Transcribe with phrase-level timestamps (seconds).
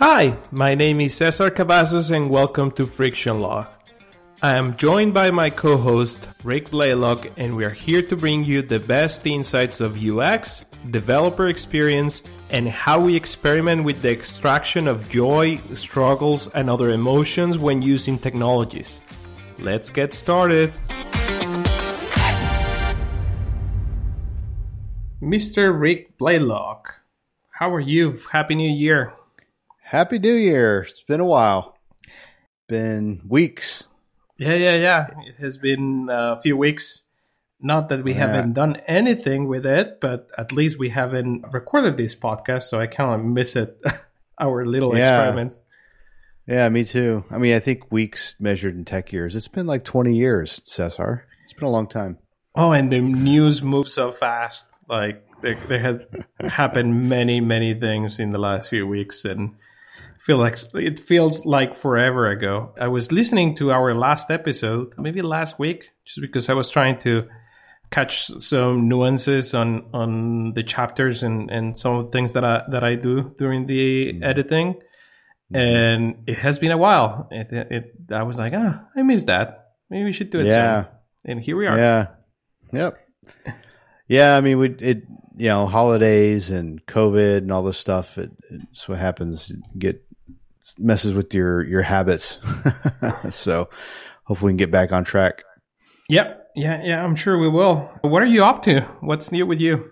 [0.00, 3.66] Hi, my name is Cesar Cavazos and welcome to Friction Log.
[4.40, 8.44] I am joined by my co host, Rick Blalock, and we are here to bring
[8.44, 14.86] you the best insights of UX, developer experience, and how we experiment with the extraction
[14.86, 19.00] of joy, struggles, and other emotions when using technologies.
[19.58, 20.72] Let's get started.
[25.20, 25.76] Mr.
[25.76, 26.84] Rick Blalock,
[27.50, 28.20] how are you?
[28.30, 29.12] Happy New Year.
[29.88, 30.82] Happy New Year.
[30.82, 31.74] It's been a while.
[32.68, 33.84] Been weeks.
[34.36, 35.06] Yeah, yeah, yeah.
[35.26, 37.04] It has been a few weeks.
[37.58, 38.26] Not that we yeah.
[38.26, 42.86] haven't done anything with it, but at least we haven't recorded this podcast, so I
[42.86, 43.80] kind of miss it.
[44.38, 45.04] Our little yeah.
[45.04, 45.62] experiments.
[46.46, 47.24] Yeah, me too.
[47.30, 49.34] I mean, I think weeks measured in tech years.
[49.34, 51.24] It's been like 20 years, Cesar.
[51.44, 52.18] It's been a long time.
[52.54, 54.66] Oh, and the news moves so fast.
[54.86, 59.54] Like, there, there have happened many, many things in the last few weeks, and
[60.18, 62.74] feel like it feels like forever ago.
[62.80, 66.98] I was listening to our last episode, maybe last week, just because I was trying
[67.00, 67.28] to
[67.90, 72.62] catch some nuances on on the chapters and and some of the things that I
[72.70, 74.22] that I do during the mm-hmm.
[74.22, 74.74] editing.
[74.74, 75.56] Mm-hmm.
[75.56, 77.28] And it has been a while.
[77.30, 79.72] It, it, it I was like, ah, I missed that.
[79.88, 80.84] Maybe we should do it yeah.
[80.84, 80.92] soon.
[81.24, 81.78] And here we are.
[81.78, 82.06] Yeah.
[82.72, 82.98] Yep.
[84.08, 85.04] Yeah, I mean, we it
[85.36, 88.18] you know holidays and COVID and all this stuff.
[88.18, 89.50] It, it's what happens.
[89.50, 90.02] You get
[90.78, 92.38] messes with your your habits.
[93.30, 93.68] so
[94.24, 95.44] hopefully we can get back on track.
[96.08, 96.46] Yep.
[96.56, 97.88] Yeah, yeah, I'm sure we will.
[98.00, 98.80] What are you up to?
[99.00, 99.90] What's new with you?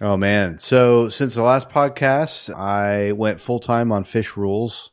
[0.00, 0.58] Oh man.
[0.58, 4.90] So since the last podcast, I went full time on Fish Rules.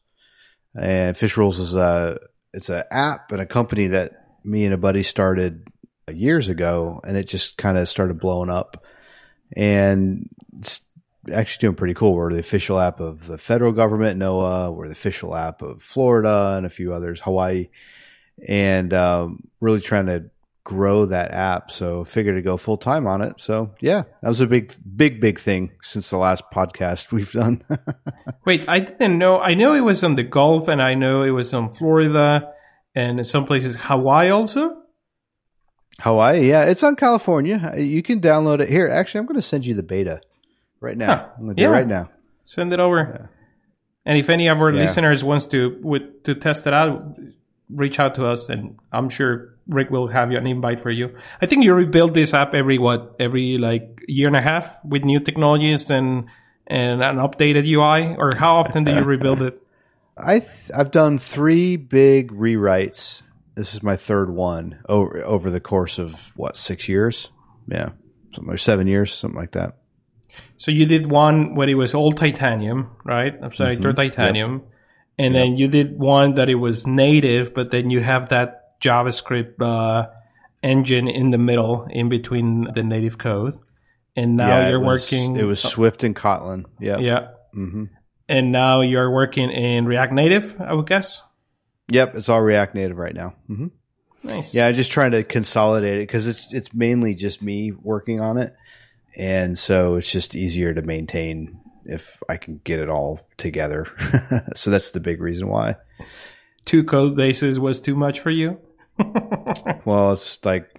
[0.79, 2.19] And Fish Rules is a
[2.53, 4.11] it's an app and a company that
[4.43, 5.67] me and a buddy started
[6.11, 8.83] years ago and it just kind of started blowing up.
[9.55, 10.29] And
[11.31, 12.13] actually doing pretty cool.
[12.13, 14.75] We're the official app of the federal government, NOAA.
[14.75, 17.69] We're the official app of Florida and a few others, Hawaii,
[18.47, 20.25] and um, really trying to
[20.63, 21.71] grow that app.
[21.71, 23.39] So figured to go full time on it.
[23.39, 27.63] So yeah, that was a big, big, big thing since the last podcast we've done.
[28.45, 29.39] Wait, I didn't know.
[29.39, 32.51] I know it was on the Gulf, and I know it was on Florida,
[32.95, 34.77] and in some places Hawaii also.
[35.99, 37.75] Hawaii, yeah, it's on California.
[37.77, 38.87] You can download it here.
[38.87, 40.21] Actually, I'm going to send you the beta
[40.81, 41.15] right now.
[41.15, 41.27] Huh.
[41.37, 41.69] I'm gonna do yeah.
[41.69, 42.09] it right now.
[42.43, 43.19] Send it over.
[43.19, 43.27] Yeah.
[44.05, 44.81] And if any of our yeah.
[44.81, 47.17] listeners wants to with, to test it out,
[47.69, 51.15] reach out to us, and I'm sure Rick will have you an invite for you.
[51.41, 55.03] I think you rebuild this app every what every like year and a half with
[55.03, 56.25] new technologies and
[56.67, 58.15] and an updated UI.
[58.17, 59.61] Or how often do you rebuild it?
[60.17, 63.21] I th- I've done three big rewrites.
[63.55, 67.29] This is my third one over over the course of what six years?
[67.67, 67.89] Yeah,
[68.33, 69.77] something like seven years, something like that.
[70.57, 73.33] So you did one where it was all titanium, right?
[73.41, 73.91] I'm sorry, mm-hmm.
[73.93, 74.53] titanium.
[74.53, 74.61] Yep.
[75.17, 75.43] And yep.
[75.43, 80.07] then you did one that it was native, but then you have that JavaScript uh,
[80.61, 83.59] engine in the middle, in between the native code.
[84.15, 85.35] And now yeah, you're it was, working.
[85.35, 86.65] It was Swift and Kotlin.
[86.79, 86.97] Yeah.
[86.99, 87.27] Yeah.
[87.55, 87.85] Mm-hmm.
[88.29, 91.21] And now you're working in React Native, I would guess.
[91.89, 93.35] Yep, it's all React Native right now.
[93.49, 93.67] Mm-hmm.
[94.23, 94.53] Nice.
[94.53, 98.55] Yeah, just trying to consolidate it because it's it's mainly just me working on it
[99.15, 103.87] and so it's just easier to maintain if I can get it all together.
[104.55, 105.75] so that's the big reason why.
[106.65, 108.59] Two code bases was too much for you?
[109.85, 110.69] well, it's like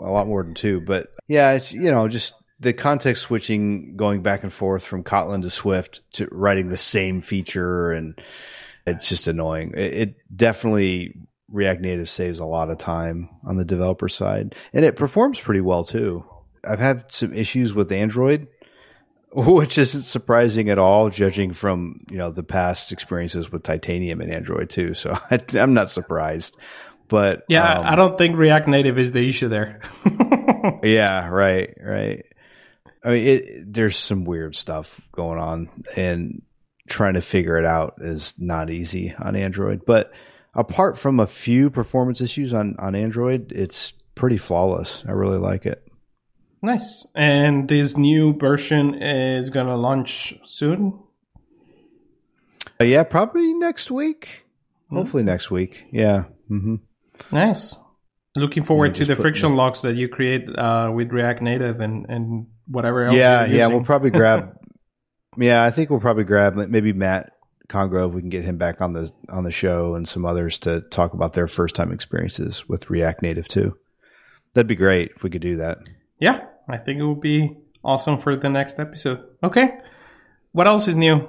[0.00, 4.22] a lot more than two, but yeah, it's you know just the context switching, going
[4.22, 8.20] back and forth from Kotlin to Swift to writing the same feature, and
[8.86, 9.72] it's just annoying.
[9.76, 11.14] It, it definitely
[11.50, 15.60] React Native saves a lot of time on the developer side, and it performs pretty
[15.60, 16.24] well too.
[16.68, 18.48] I've had some issues with Android,
[19.32, 24.32] which isn't surprising at all, judging from you know the past experiences with Titanium and
[24.32, 24.94] Android too.
[24.94, 26.56] So I, am not surprised.
[27.08, 29.78] But yeah, um, I don't think React Native is the issue there.
[30.82, 32.26] yeah, right, right.
[33.02, 36.42] I mean, it, there's some weird stuff going on, and
[36.86, 39.86] trying to figure it out is not easy on Android.
[39.86, 40.12] But
[40.54, 45.04] apart from a few performance issues on on Android, it's pretty flawless.
[45.08, 45.87] I really like it.
[46.62, 47.06] Nice.
[47.14, 50.98] And this new version is going to launch soon?
[52.80, 54.44] Uh, yeah, probably next week.
[54.86, 54.96] Mm-hmm.
[54.96, 55.86] Hopefully next week.
[55.92, 56.24] Yeah.
[56.50, 56.76] Mm-hmm.
[57.32, 57.76] Nice.
[58.36, 62.46] Looking forward to the friction logs that you create uh, with React Native and, and
[62.66, 63.16] whatever else.
[63.16, 63.66] Yeah, yeah.
[63.66, 64.56] We'll probably grab.
[65.36, 67.32] yeah, I think we'll probably grab maybe Matt
[67.68, 68.14] Congrove.
[68.14, 71.14] We can get him back on the on the show and some others to talk
[71.14, 73.76] about their first time experiences with React Native too.
[74.54, 75.78] That'd be great if we could do that
[76.18, 79.24] yeah, I think it would be awesome for the next episode.
[79.42, 79.78] Okay.
[80.52, 81.28] What else is new?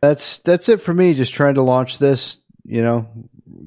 [0.00, 1.14] That's that's it for me.
[1.14, 3.08] Just trying to launch this, you know,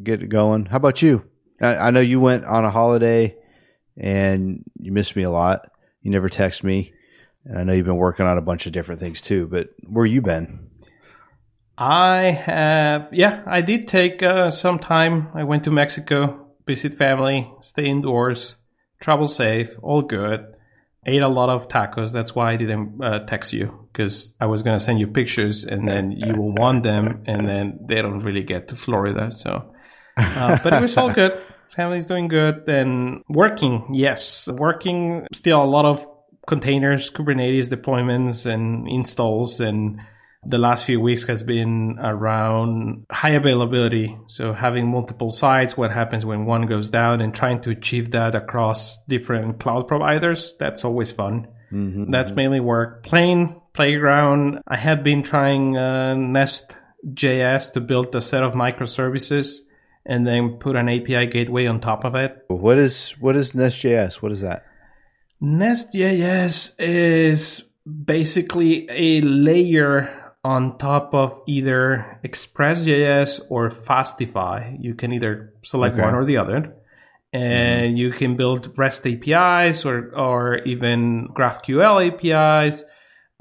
[0.02, 0.66] get it going.
[0.66, 1.24] How about you?
[1.62, 3.36] I, I know you went on a holiday
[3.98, 5.70] and you missed me a lot.
[6.02, 6.94] You never text me,
[7.46, 9.48] and I know you've been working on a bunch of different things too.
[9.48, 10.70] But where you been?
[11.78, 15.30] I have, yeah, I did take uh, some time.
[15.34, 18.58] I went to Mexico, visit family, stay indoors,
[19.04, 20.48] travel safe, all good.
[21.06, 22.14] Ate a lot of tacos.
[22.14, 25.86] That's why I didn't uh, text you because I was gonna send you pictures and
[25.86, 29.30] then you will want them, and then they don't really get to Florida.
[29.32, 29.74] So,
[30.16, 31.40] uh, but it was all good.
[31.76, 32.70] Family's doing good.
[32.70, 35.28] And working, yes, working.
[35.34, 36.08] Still a lot of
[36.48, 40.00] containers, Kubernetes deployments and installs and
[40.46, 44.18] the last few weeks has been around high availability.
[44.28, 48.36] So having multiple sites, what happens when one goes down and trying to achieve that
[48.36, 50.56] across different cloud providers.
[50.60, 51.48] That's always fun.
[51.72, 52.38] Mm-hmm, That's mm-hmm.
[52.38, 53.04] mainly work.
[53.04, 54.60] Plain playground.
[54.68, 59.60] I have been trying uh, Nest.js to build a set of microservices
[60.06, 62.44] and then put an API gateway on top of it.
[62.48, 64.16] What is what is Nest.js?
[64.16, 64.66] What is that?
[65.40, 67.70] Nest.js is
[68.06, 74.78] basically a layer on top of either Express.js or Fastify.
[74.80, 76.04] You can either select okay.
[76.04, 76.76] one or the other.
[77.32, 77.98] And mm-hmm.
[77.98, 82.84] you can build REST APIs or, or even GraphQL APIs.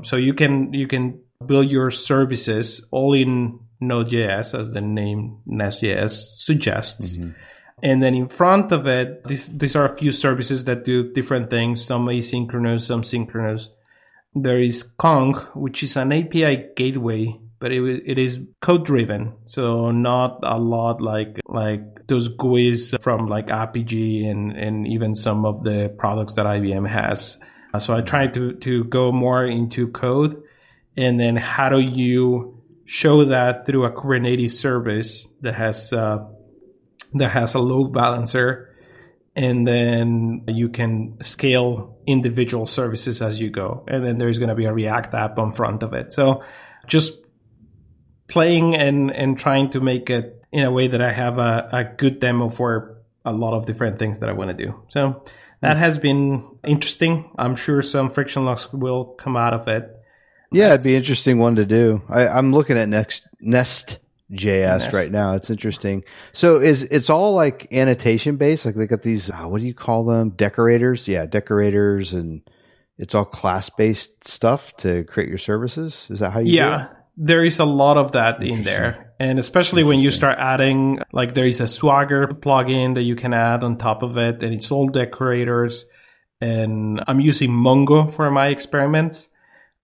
[0.04, 6.10] So you can you can build your services all in Node.js, as the name Nest.js
[6.10, 7.16] suggests.
[7.16, 7.30] Mm-hmm.
[7.82, 11.50] And then in front of it, these, these are a few services that do different
[11.50, 13.70] things, some asynchronous, some synchronous
[14.34, 19.90] there is Kong, which is an API gateway, but it, it is code driven, so
[19.90, 25.62] not a lot like like those GUIs from like Apigee and and even some of
[25.64, 27.38] the products that IBM has.
[27.78, 30.42] So I try to to go more into code,
[30.96, 36.26] and then how do you show that through a Kubernetes service that has uh,
[37.14, 38.71] that has a load balancer
[39.34, 43.84] and then you can scale individual services as you go.
[43.88, 46.12] And then there's going to be a react app on front of it.
[46.12, 46.42] So
[46.86, 47.18] just
[48.28, 51.84] playing and and trying to make it in a way that i have a, a
[51.84, 54.82] good demo for a lot of different things that i want to do.
[54.88, 55.22] So
[55.60, 57.30] that has been interesting.
[57.38, 59.88] I'm sure some friction logs will come out of it.
[60.50, 62.02] Yeah That's, it'd be interesting one to do.
[62.08, 63.98] I, i'm looking at next nest
[64.32, 65.34] JS right now.
[65.34, 66.04] It's interesting.
[66.32, 68.64] So is it's all like annotation based?
[68.64, 70.30] Like they got these uh, what do you call them?
[70.30, 71.06] Decorators?
[71.06, 72.42] Yeah, decorators and
[72.98, 76.06] it's all class based stuff to create your services.
[76.10, 76.88] Is that how you Yeah.
[77.16, 79.12] There is a lot of that in there.
[79.20, 83.34] And especially when you start adding like there is a Swagger plugin that you can
[83.34, 85.84] add on top of it and it's all decorators
[86.40, 89.28] and I'm using Mongo for my experiments,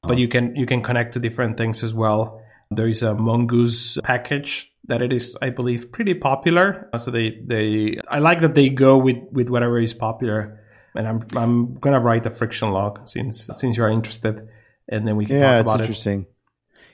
[0.02, 0.16] but oh.
[0.16, 2.37] you can you can connect to different things as well.
[2.70, 6.88] There is a Mongoose package that it is, I believe, pretty popular.
[6.98, 10.60] So they, they, I like that they go with, with whatever is popular.
[10.94, 14.48] And I'm, I'm gonna write a friction log since, since you're interested,
[14.88, 16.26] and then we can yeah, talk about it's interesting.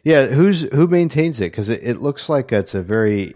[0.04, 1.50] Yeah, who's who maintains it?
[1.50, 3.34] Because it, it looks like it's a very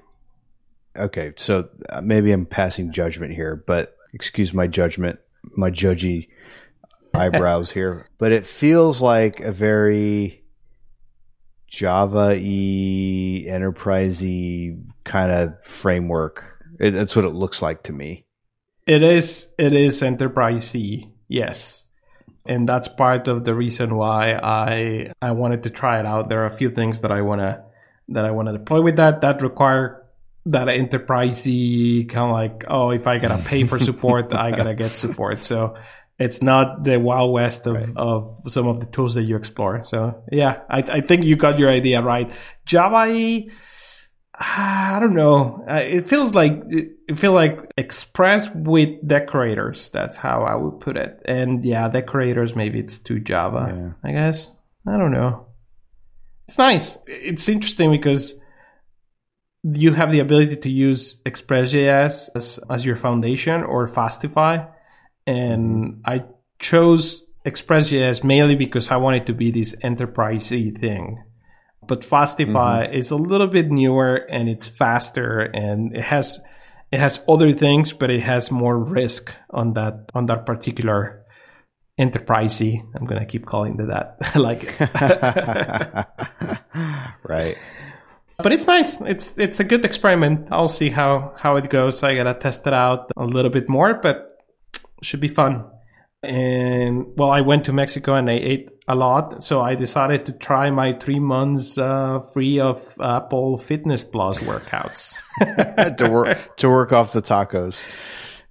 [0.96, 1.32] okay.
[1.36, 5.18] So uh, maybe I'm passing judgment here, but excuse my judgment,
[5.56, 6.28] my judgy
[7.14, 8.06] eyebrows here.
[8.18, 10.44] But it feels like a very
[11.68, 16.64] Java y enterprisey kind of framework.
[16.80, 18.24] It, that's what it looks like to me.
[18.86, 19.48] It is.
[19.58, 21.10] It is enterprisey.
[21.28, 21.84] Yes,
[22.46, 26.30] and that's part of the reason why I I wanted to try it out.
[26.30, 27.64] There are a few things that I wanna
[28.08, 30.06] that I want to deploy with that that require
[30.46, 34.96] that enterprisey kind of like oh if I gotta pay for support I gotta get
[34.96, 35.44] support.
[35.44, 35.76] So
[36.18, 37.96] it's not the wild west of, right.
[37.96, 39.84] of some of the tools that you explore.
[39.84, 42.30] So yeah, I, I think you got your idea right.
[42.66, 43.44] Java,
[44.40, 45.64] I don't know.
[45.68, 49.90] It feels like it feels like Express with decorators.
[49.90, 51.22] That's how I would put it.
[51.24, 53.72] And yeah, decorators maybe it's too Java.
[53.74, 54.08] Yeah.
[54.08, 54.52] I guess
[54.86, 55.46] I don't know.
[56.46, 56.98] It's nice.
[57.06, 58.40] It's interesting because
[59.62, 64.68] you have the ability to use Express.js as, as your foundation or Fastify
[65.28, 66.24] and I
[66.58, 71.22] chose Express.js mainly because I wanted to be this enterprisey thing.
[71.86, 72.94] But Fastify mm-hmm.
[72.94, 76.40] is a little bit newer and it's faster and it has
[76.90, 81.24] it has other things, but it has more risk on that on that particular
[82.00, 82.82] enterprisey.
[82.94, 84.16] I'm gonna keep calling it that.
[84.34, 84.78] I like it.
[87.28, 87.58] right.
[88.38, 89.00] But it's nice.
[89.02, 90.48] It's it's a good experiment.
[90.50, 92.02] I'll see how how it goes.
[92.02, 94.27] I gotta test it out a little bit more, but
[95.02, 95.64] should be fun.
[96.22, 100.32] and well, I went to Mexico and I ate a lot, so I decided to
[100.32, 105.14] try my three months uh, free of Apple Fitness Plus workouts
[105.98, 107.80] to work to work off the tacos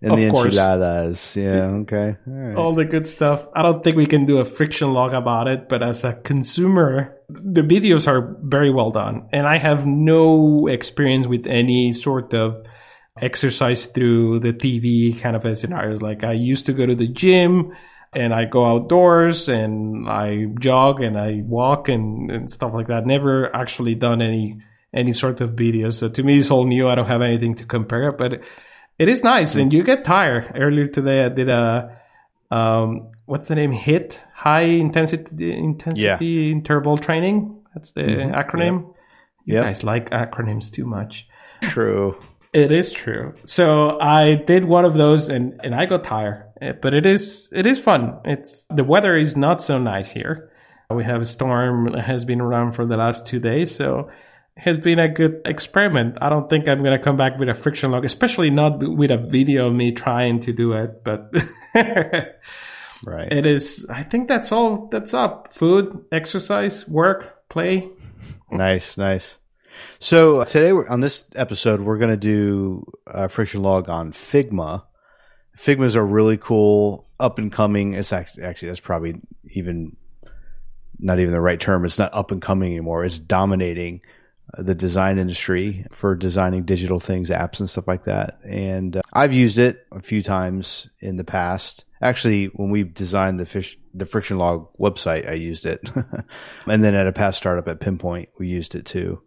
[0.02, 0.46] and Of the course.
[0.46, 1.36] enchiladas.
[1.36, 2.16] Yeah, okay.
[2.28, 2.56] All right.
[2.56, 3.48] all the good stuff.
[3.56, 7.18] I don't think we can do a friction log about it, but as a consumer,
[7.30, 9.28] the videos are very well done.
[9.34, 12.62] And I have no experience with any sort of
[13.22, 16.02] exercise through the TV kind of a scenarios.
[16.02, 17.74] Like I used to go to the gym
[18.14, 23.06] and I go outdoors and I jog and I walk and, and stuff like that.
[23.06, 24.60] Never actually done any
[24.94, 25.94] any sort of videos.
[25.94, 26.88] So to me, it's all new.
[26.88, 28.42] I don't have anything to compare, but
[28.98, 29.54] it is nice.
[29.56, 30.52] And you get tired.
[30.56, 31.98] Earlier today, I did a
[32.50, 33.74] um, what's the name?
[33.74, 37.60] HIIT, high intensity intensity interval training.
[37.76, 38.34] That's the Mhm.
[38.34, 38.94] acronym.
[39.46, 39.64] You Yep.
[39.66, 41.28] guys like acronyms too much.
[41.62, 42.16] True.
[42.54, 43.34] It is true.
[43.46, 46.46] So I did one of those and, and I got tired.
[46.62, 48.20] Eh, But it is it is fun.
[48.26, 50.52] It's the weather is not so nice here.
[50.90, 54.10] We have a storm that has been around for the last two days, so
[54.56, 56.18] it has been a good experiment.
[56.22, 59.18] I don't think I'm gonna come back with a friction log, especially not with a
[59.18, 61.04] video of me trying to do it.
[61.04, 61.34] But
[63.06, 63.32] Right.
[63.32, 63.86] it is.
[63.90, 64.88] I think that's all.
[64.88, 65.54] That's up.
[65.54, 67.88] Food, exercise, work, play.
[68.50, 69.38] Nice, nice.
[70.00, 74.84] So today we're, on this episode, we're going to do a friction log on Figma.
[75.58, 77.94] Figmas are really cool, up and coming.
[77.94, 79.20] It's actually, actually that's probably
[79.54, 79.96] even
[81.00, 81.86] not even the right term.
[81.86, 83.06] It's not up and coming anymore.
[83.06, 84.02] It's dominating
[84.58, 88.40] uh, the design industry for designing digital things, apps, and stuff like that.
[88.44, 91.86] And uh, I've used it a few times in the past.
[92.02, 95.92] Actually, when we designed the fish, the friction log website, I used it.
[96.68, 99.22] and then at a past startup at Pinpoint, we used it too.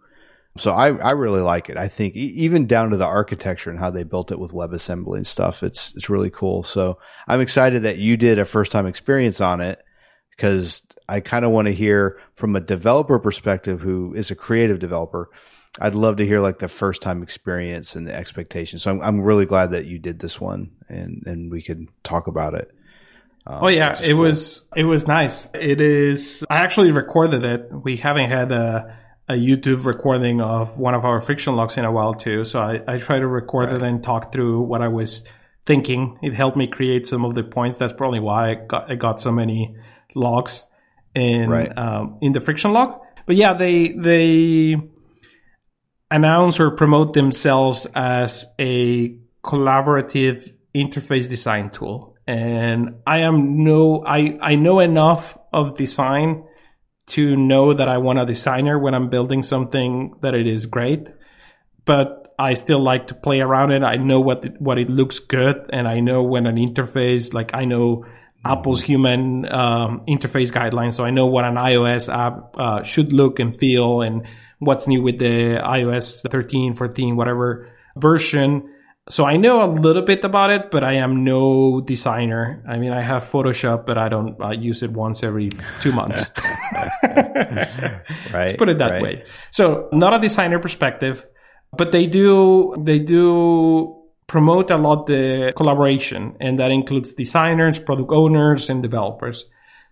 [0.59, 1.77] So I, I really like it.
[1.77, 5.27] I think even down to the architecture and how they built it with WebAssembly and
[5.27, 6.65] stuff, it's it's really cool.
[6.65, 9.83] So I'm excited that you did a first time experience on it
[10.37, 14.81] because I kind of want to hear from a developer perspective who is a creative
[14.81, 15.31] developer.
[15.81, 18.83] I'd love to hear like the first time experience and the expectations.
[18.83, 22.27] So I'm I'm really glad that you did this one and and we could talk
[22.27, 22.73] about it.
[23.47, 24.19] Um, Oh yeah, it cool.
[24.19, 25.49] was it was nice.
[25.55, 26.45] It is.
[26.51, 27.71] I actually recorded it.
[27.73, 28.99] We haven't had a
[29.31, 32.45] a YouTube recording of one of our friction logs in a while too.
[32.45, 35.25] So I I try to record it and talk through what I was
[35.67, 36.19] thinking.
[36.21, 37.79] It helped me create some of the points.
[37.79, 39.77] That's probably why I got I got so many
[40.17, 40.67] logs
[41.15, 41.73] in Right.
[41.79, 43.01] um, in the friction log.
[43.27, 44.77] But yeah, they they
[46.11, 52.17] announce or promote themselves as a collaborative interface design tool.
[52.27, 56.45] And I am no, I, I know enough of design
[57.11, 61.09] to know that I want a designer when I'm building something that it is great,
[61.85, 63.83] but I still like to play around it.
[63.83, 67.55] I know what it, what it looks good, and I know when an interface, like
[67.55, 68.07] I know
[68.45, 73.41] Apple's human um, interface guidelines, so I know what an iOS app uh, should look
[73.41, 74.27] and feel, and
[74.59, 78.73] what's new with the iOS 13, 14, whatever version.
[79.11, 82.63] So I know a little bit about it, but I am no designer.
[82.69, 85.51] I mean, I have Photoshop, but I don't uh, use it once every
[85.81, 86.31] two months.
[87.03, 87.69] right.
[88.33, 89.03] Let's put it that right.
[89.03, 89.25] way.
[89.51, 91.27] So not a designer perspective,
[91.77, 93.97] but they do they do
[94.29, 99.45] promote a lot the collaboration, and that includes designers, product owners, and developers.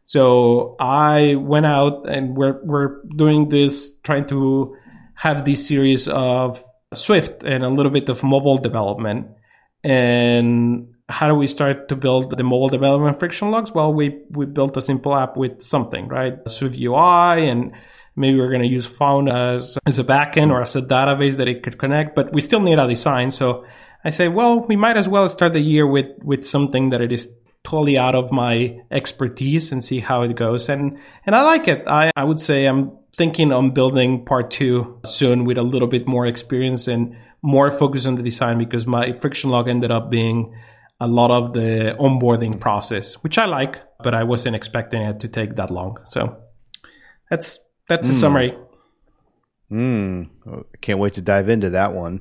[0.05, 4.77] So I went out and we're we're doing this, trying to
[5.17, 6.63] have this series of
[6.95, 9.29] Swift and a little bit of mobile development.
[9.85, 13.73] And how do we start to build the mobile development friction logs?
[13.73, 16.35] Well, we we built a simple app with something, right?
[16.49, 17.73] Swift UI and
[18.19, 21.49] maybe we're going to use Fauna as, as a backend or as a database that
[21.49, 23.31] it could connect, but we still need a design.
[23.31, 23.65] So
[24.05, 27.13] I say, well, we might as well start the year with, with something that it
[27.13, 27.33] is
[27.65, 30.69] totally out of my expertise and see how it goes.
[30.69, 31.85] And, and I like it.
[31.87, 36.07] I, I would say I'm thinking on building part two soon with a little bit
[36.07, 40.55] more experience and more focus on the design because my friction log ended up being
[41.01, 45.29] a lot of the onboarding process, which I like, but I wasn't expecting it to
[45.29, 45.99] take that long.
[46.09, 46.37] So
[47.29, 48.57] that's that's a summary.
[49.71, 50.31] Mm,
[50.81, 52.21] can't wait to dive into that one.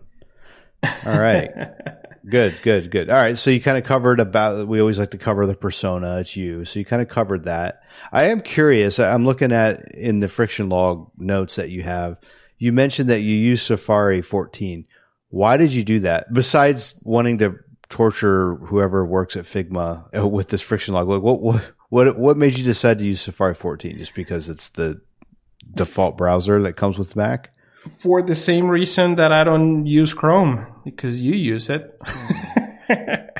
[1.05, 1.49] All right.
[2.29, 3.09] good, good, good.
[3.09, 3.37] All right.
[3.37, 6.19] So you kind of covered about, we always like to cover the persona.
[6.19, 6.65] It's you.
[6.65, 7.81] So you kind of covered that.
[8.11, 8.99] I am curious.
[8.99, 12.17] I'm looking at in the friction log notes that you have,
[12.57, 14.85] you mentioned that you use Safari 14.
[15.29, 16.33] Why did you do that?
[16.33, 17.57] Besides wanting to
[17.89, 22.37] torture whoever works at Figma uh, with this friction log, like what, what, what, what
[22.37, 23.97] made you decide to use Safari 14?
[23.97, 25.01] Just because it's the
[25.75, 27.53] default browser that comes with Mac?
[27.87, 31.99] For the same reason that I don't use Chrome because you use it.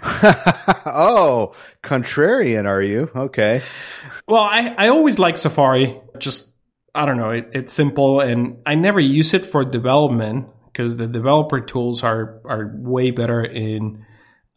[0.86, 3.10] oh, contrarian, are you?
[3.16, 3.62] Okay.
[4.28, 6.00] Well, I, I always like Safari.
[6.18, 6.52] Just,
[6.94, 11.08] I don't know, it, it's simple and I never use it for development because the
[11.08, 14.06] developer tools are, are way better in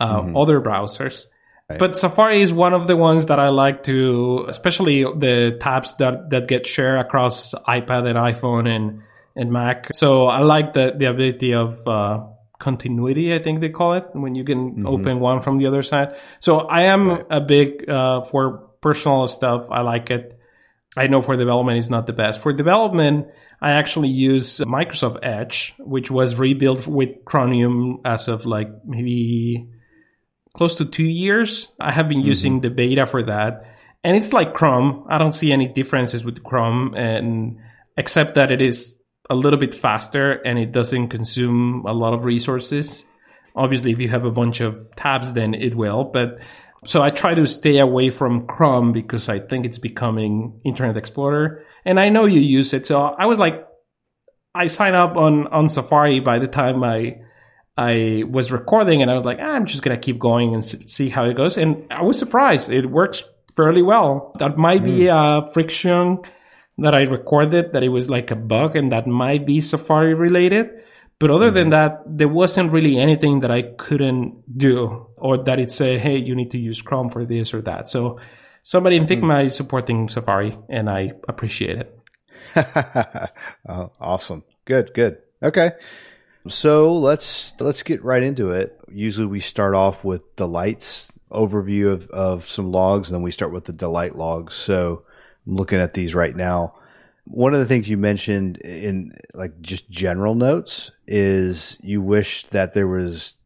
[0.00, 0.36] uh, mm-hmm.
[0.36, 1.26] other browsers.
[1.68, 1.78] Right.
[1.78, 6.30] But Safari is one of the ones that I like to, especially the tabs that,
[6.30, 9.02] that get shared across iPad and iPhone and,
[9.40, 9.88] and Mac.
[9.94, 12.26] So I like the, the ability of uh,
[12.58, 14.86] continuity, I think they call it, when you can mm-hmm.
[14.86, 16.14] open one from the other side.
[16.40, 17.26] So I am right.
[17.30, 19.66] a big uh, for personal stuff.
[19.70, 20.38] I like it.
[20.94, 22.40] I know for development is not the best.
[22.40, 23.28] For development,
[23.62, 29.68] I actually use Microsoft Edge, which was rebuilt with Chromium as of like maybe
[30.54, 31.68] close to two years.
[31.80, 32.28] I have been mm-hmm.
[32.28, 33.64] using the beta for that.
[34.04, 35.06] And it's like Chrome.
[35.08, 37.58] I don't see any differences with Chrome and
[37.96, 38.96] except that it is
[39.30, 43.06] a little bit faster and it doesn't consume a lot of resources.
[43.54, 46.04] Obviously, if you have a bunch of tabs, then it will.
[46.04, 46.38] But
[46.84, 51.62] so I try to stay away from Chrome because I think it's becoming Internet Explorer.
[51.84, 52.86] And I know you use it.
[52.86, 53.66] So I was like,
[54.54, 57.20] I signed up on, on Safari by the time I,
[57.76, 60.64] I was recording and I was like, ah, I'm just going to keep going and
[60.64, 61.56] see how it goes.
[61.56, 62.70] And I was surprised.
[62.70, 63.22] It works
[63.54, 64.34] fairly well.
[64.38, 64.86] That might mm.
[64.86, 65.10] be hmm.
[65.12, 66.18] a friction
[66.80, 70.70] that I recorded that it was like a bug and that might be Safari related.
[71.18, 71.54] But other mm-hmm.
[71.54, 76.16] than that, there wasn't really anything that I couldn't do or that it said, hey,
[76.16, 77.90] you need to use Chrome for this or that.
[77.90, 78.18] So
[78.62, 79.46] somebody in Figma mm-hmm.
[79.46, 81.98] is supporting Safari and I appreciate it.
[83.68, 84.44] oh, awesome.
[84.64, 85.18] Good, good.
[85.42, 85.72] Okay.
[86.48, 88.80] So let's let's get right into it.
[88.90, 93.52] Usually we start off with delights overview of, of some logs, and then we start
[93.52, 94.54] with the delight logs.
[94.54, 95.04] So
[95.46, 96.74] I'm looking at these right now.
[97.24, 102.74] One of the things you mentioned in like just general notes is you wish that
[102.74, 103.36] there was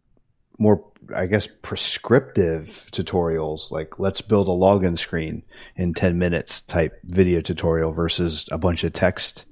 [0.59, 0.85] more,
[1.15, 5.43] I guess, prescriptive tutorials, like let's build a login screen
[5.77, 9.45] in 10 minutes type video tutorial versus a bunch of text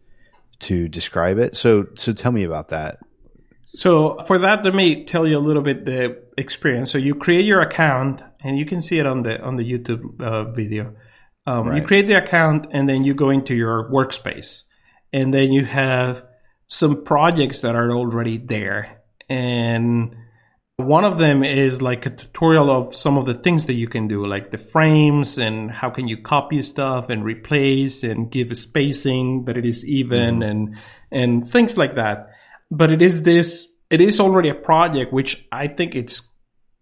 [0.60, 1.56] to describe it.
[1.56, 2.98] So, so tell me about that.
[3.74, 6.90] So for that, let me tell you a little bit the experience.
[6.90, 10.20] So you create your account, and you can see it on the on the YouTube
[10.20, 10.94] uh, video.
[11.46, 11.76] Um, right.
[11.76, 14.62] You create the account and then you go into your workspace,
[15.12, 16.24] and then you have
[16.66, 19.02] some projects that are already there.
[19.28, 20.16] And
[20.76, 24.08] one of them is like a tutorial of some of the things that you can
[24.08, 28.54] do, like the frames and how can you copy stuff and replace and give a
[28.54, 30.50] spacing that it is even mm.
[30.50, 30.76] and
[31.10, 32.30] and things like that.
[32.70, 36.22] But it is this it is already a project which I think it's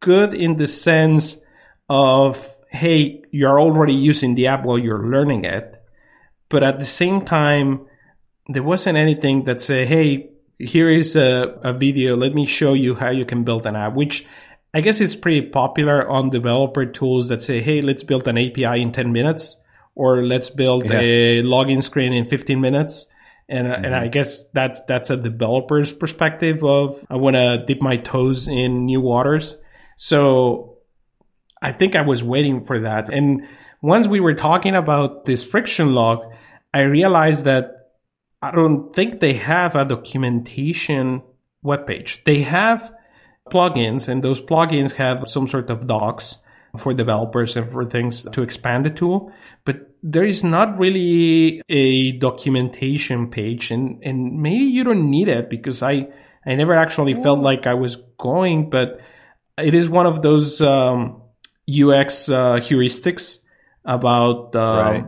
[0.00, 1.38] good in the sense
[1.88, 5.74] of hey, you're already using the app while you're learning it.
[6.48, 7.86] But at the same time,
[8.48, 12.16] there wasn't anything that say, hey, here is a, a video.
[12.16, 14.26] Let me show you how you can build an app, which
[14.72, 18.80] I guess it's pretty popular on developer tools that say, hey, let's build an API
[18.80, 19.56] in 10 minutes
[19.94, 21.00] or let's build yeah.
[21.00, 23.06] a login screen in 15 minutes.
[23.48, 23.84] And, mm-hmm.
[23.84, 28.46] and I guess that's, that's a developer's perspective of I want to dip my toes
[28.46, 29.56] in new waters.
[29.96, 30.78] So
[31.62, 33.12] I think I was waiting for that.
[33.12, 33.46] And
[33.82, 36.24] once we were talking about this friction log,
[36.72, 37.90] I realized that
[38.42, 41.22] I don't think they have a documentation
[41.64, 42.24] webpage.
[42.24, 42.92] They have
[43.50, 46.38] plugins, and those plugins have some sort of docs
[46.78, 49.32] for developers and for things to expand the tool.
[49.64, 55.50] But there is not really a documentation page, and, and maybe you don't need it
[55.50, 56.08] because I,
[56.46, 59.00] I never actually felt like I was going, but
[59.58, 61.19] it is one of those um,
[61.70, 63.40] UX uh, heuristics
[63.84, 65.04] about um, right.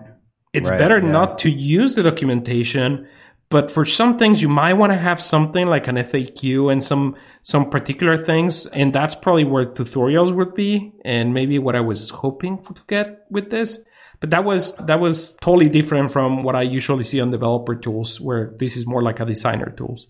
[0.53, 1.11] it's right, better yeah.
[1.11, 3.07] not to use the documentation
[3.49, 7.15] but for some things you might want to have something like an FAQ and some
[7.43, 12.11] some particular things and that's probably where tutorials would be and maybe what I was
[12.11, 13.79] hoping to get with this
[14.21, 18.21] but that was that was totally different from what I usually see on developer tools
[18.21, 20.07] where this is more like a designer tools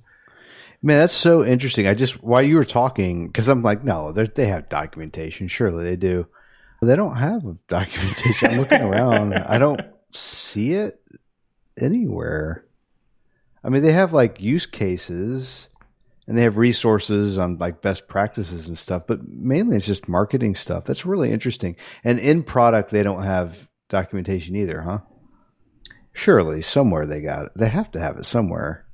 [0.84, 1.86] Man, that's so interesting.
[1.86, 5.46] I just while you were talking, because I'm like, no, they have documentation.
[5.46, 6.26] Surely they do.
[6.82, 8.50] They don't have documentation.
[8.50, 9.34] I'm looking around.
[9.34, 11.00] I don't see it
[11.80, 12.64] anywhere.
[13.62, 15.68] I mean, they have like use cases
[16.26, 20.56] and they have resources on like best practices and stuff, but mainly it's just marketing
[20.56, 20.84] stuff.
[20.84, 21.76] That's really interesting.
[22.02, 24.98] And in product, they don't have documentation either, huh?
[26.12, 27.52] Surely somewhere they got it.
[27.54, 28.86] They have to have it somewhere.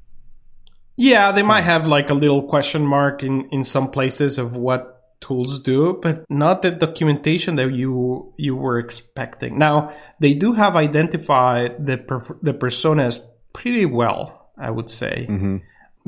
[0.96, 1.68] Yeah, they might hmm.
[1.68, 6.24] have like a little question mark in, in some places of what tools do, but
[6.30, 9.58] not the documentation that you you were expecting.
[9.58, 13.20] Now they do have identified the per, the personas
[13.52, 15.26] pretty well, I would say.
[15.28, 15.56] Mm-hmm.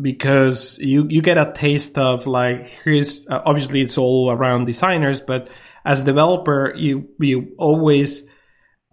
[0.00, 5.20] because you you get a taste of like here's uh, obviously it's all around designers,
[5.20, 5.50] but
[5.84, 8.24] as a developer, you you always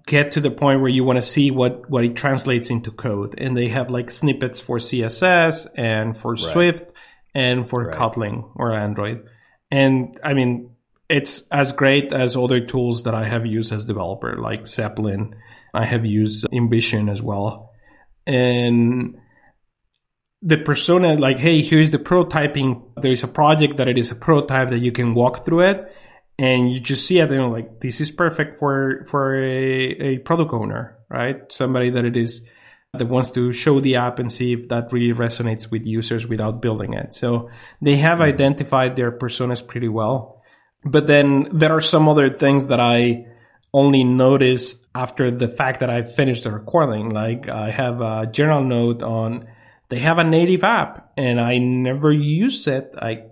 [0.08, 3.36] get to the point where you want to see what what it translates into code,
[3.38, 6.39] and they have like snippets for CSS and for right.
[6.39, 6.91] Swift
[7.36, 7.95] and for right.
[7.95, 9.27] Kotlin or Android,
[9.71, 10.71] and I mean
[11.10, 15.34] it's as great as other tools that I have used as developer, like Zeplin.
[15.73, 17.71] I have used InVision as well,
[18.25, 19.17] and
[20.41, 22.84] the persona like hey here's the prototyping.
[23.01, 25.91] There's a project that it is a prototype that you can walk through it
[26.39, 30.53] and you just see it and like this is perfect for for a, a product
[30.53, 31.51] owner right?
[31.51, 32.43] Somebody that it is
[32.93, 36.62] that wants to show the app and see if that really resonates with users without
[36.62, 37.50] building it so
[37.82, 38.34] they have mm-hmm.
[38.34, 40.41] identified their personas pretty well
[40.84, 43.26] but then there are some other things that i
[43.73, 48.63] only notice after the fact that i finished the recording like i have a general
[48.63, 49.47] note on
[49.89, 52.93] they have a native app and I never use it.
[52.97, 53.23] I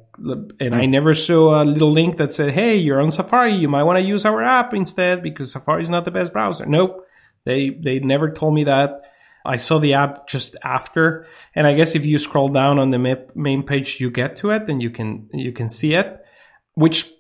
[0.62, 3.54] and I never saw a little link that said, "Hey, you're on Safari.
[3.54, 6.66] You might want to use our app instead because Safari is not the best browser."
[6.66, 7.06] Nope,
[7.44, 9.02] they they never told me that.
[9.46, 13.18] I saw the app just after, and I guess if you scroll down on the
[13.36, 16.26] main page, you get to it and you can you can see it.
[16.74, 17.12] Which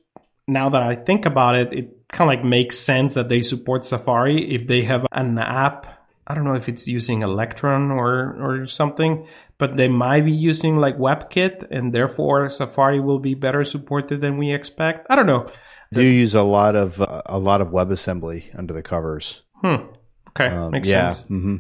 [0.48, 3.86] now that I think about it, it kind of like makes sense that they support
[3.86, 5.96] Safari if they have an app
[6.28, 9.28] I don't know if it's using Electron or or something,
[9.60, 14.38] but they might be using like WebKit, and therefore Safari will be better supported than
[14.38, 15.06] we expect.
[15.10, 15.52] I don't know.
[15.94, 19.44] Do you use a lot of uh, a lot of WebAssembly under the covers?
[19.62, 19.86] Hmm.
[20.30, 21.10] Okay, um, makes yeah.
[21.10, 21.30] sense.
[21.30, 21.58] Mm-hmm.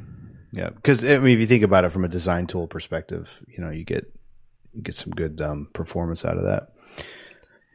[0.56, 3.62] Yeah, because I mean, if you think about it from a design tool perspective, you
[3.62, 4.06] know, you get
[4.74, 6.70] you get some good um, performance out of that.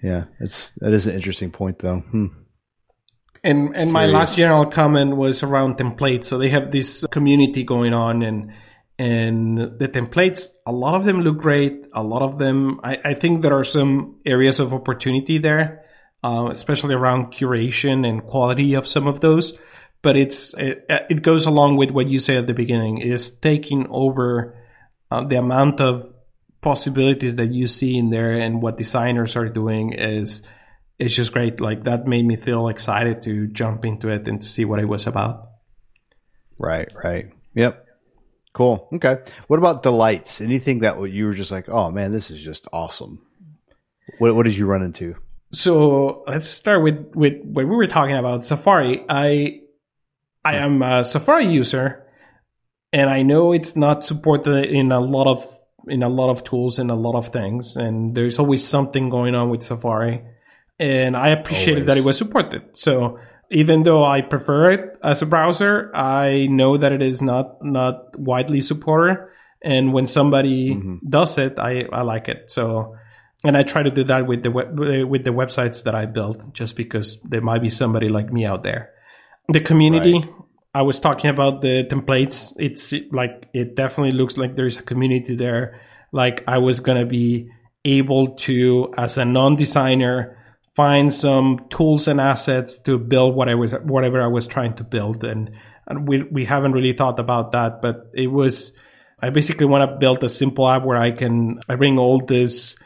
[0.02, 1.98] Yeah, it's that is an interesting point, though.
[1.98, 2.26] Hmm.
[3.44, 6.24] And and my last general comment was around templates.
[6.24, 8.52] So they have this community going on and
[8.98, 11.86] and the templates, a lot of them look great.
[11.94, 15.86] A lot of them, I, I think there are some areas of opportunity there,
[16.22, 19.58] uh, especially around curation and quality of some of those.
[20.02, 23.86] But it's it, it goes along with what you said at the beginning is taking
[23.90, 24.56] over
[25.10, 26.14] uh, the amount of
[26.62, 30.42] possibilities that you see in there and what designers are doing is
[30.98, 31.60] it's just great.
[31.60, 34.84] Like that made me feel excited to jump into it and to see what it
[34.84, 35.48] was about.
[36.58, 37.30] Right, right.
[37.54, 37.86] Yep.
[38.52, 38.88] Cool.
[38.94, 39.16] Okay.
[39.46, 40.40] What about delights?
[40.40, 43.22] Anything that you were just like, oh man, this is just awesome.
[44.18, 45.16] What what did you run into?
[45.52, 49.04] So let's start with with when we were talking about Safari.
[49.08, 49.60] I
[50.44, 52.06] I am a Safari user,
[52.92, 55.56] and I know it's not supported in a lot of
[55.88, 59.34] in a lot of tools and a lot of things, and there's always something going
[59.34, 60.22] on with Safari
[60.80, 61.86] and I appreciated Always.
[61.86, 62.62] that it was supported.
[62.72, 63.18] So
[63.50, 68.18] even though I prefer it as a browser, I know that it is not not
[68.18, 69.18] widely supported.
[69.62, 71.06] And when somebody mm-hmm.
[71.06, 72.50] does it, I, I like it.
[72.50, 72.96] So,
[73.44, 76.54] and I try to do that with the web, with the websites that I built,
[76.54, 78.94] just because there might be somebody like me out there.
[79.52, 80.30] The community, right.
[80.74, 82.52] I was talking about the templates.
[82.58, 85.80] It's like it definitely looks like there's a community there.
[86.12, 87.50] Like I was gonna be
[87.84, 90.36] able to, as a non-designer,
[90.74, 94.84] find some tools and assets to build what I was whatever I was trying to
[94.84, 95.50] build and,
[95.86, 98.72] and we we haven't really thought about that but it was
[99.20, 102.78] I basically want to build a simple app where I can I bring all this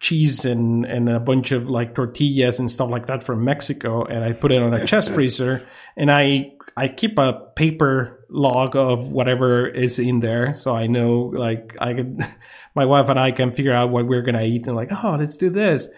[0.00, 4.24] cheese and and a bunch of like tortillas and stuff like that from Mexico and
[4.24, 9.12] I put it on a chest freezer and I I keep a paper log of
[9.12, 12.26] whatever is in there so I know like I can
[12.74, 15.36] my wife and I can figure out what we're gonna eat and like oh let's
[15.36, 15.88] do this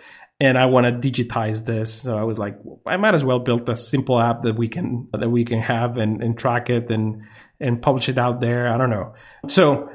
[0.43, 1.95] and I want to digitize this.
[1.95, 5.07] So I was like, I might as well build a simple app that we can
[5.13, 7.23] that we can have and, and track it and
[7.61, 8.67] and publish it out there.
[8.67, 9.15] I don't know.
[9.47, 9.89] So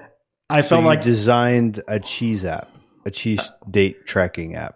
[0.49, 2.69] I so felt like designed a cheese app,
[3.07, 4.75] a cheese date tracking app.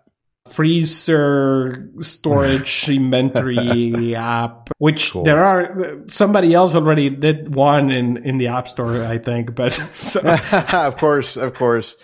[0.50, 5.24] Freezer storage inventory app which cool.
[5.24, 9.72] there are somebody else already did one in in the app store i think but
[9.94, 10.20] so.
[10.74, 11.96] of course of course.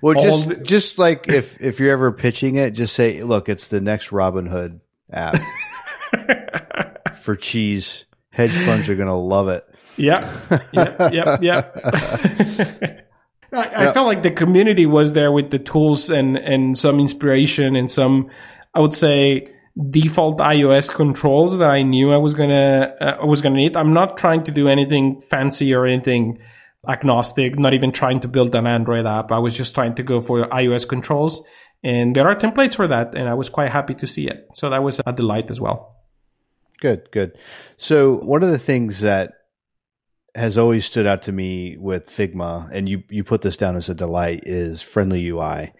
[0.00, 3.68] Well just the- just like if if you're ever pitching it just say look it's
[3.68, 4.80] the next robinhood
[5.10, 5.40] app.
[7.16, 9.64] For cheese hedge funds are gonna love it.
[9.96, 10.40] Yeah
[10.72, 13.01] yep yep yep
[13.52, 17.76] I, I felt like the community was there with the tools and and some inspiration
[17.76, 18.30] and some,
[18.74, 19.46] I would say,
[19.90, 23.76] default iOS controls that I knew I was gonna uh, I was gonna need.
[23.76, 26.38] I'm not trying to do anything fancy or anything
[26.88, 27.58] agnostic.
[27.58, 29.30] Not even trying to build an Android app.
[29.30, 31.42] I was just trying to go for iOS controls,
[31.84, 34.48] and there are templates for that, and I was quite happy to see it.
[34.54, 35.96] So that was a delight as well.
[36.80, 37.38] Good, good.
[37.76, 39.34] So one of the things that
[40.34, 43.88] has always stood out to me with Figma, and you you put this down as
[43.88, 45.72] a delight, is friendly UI.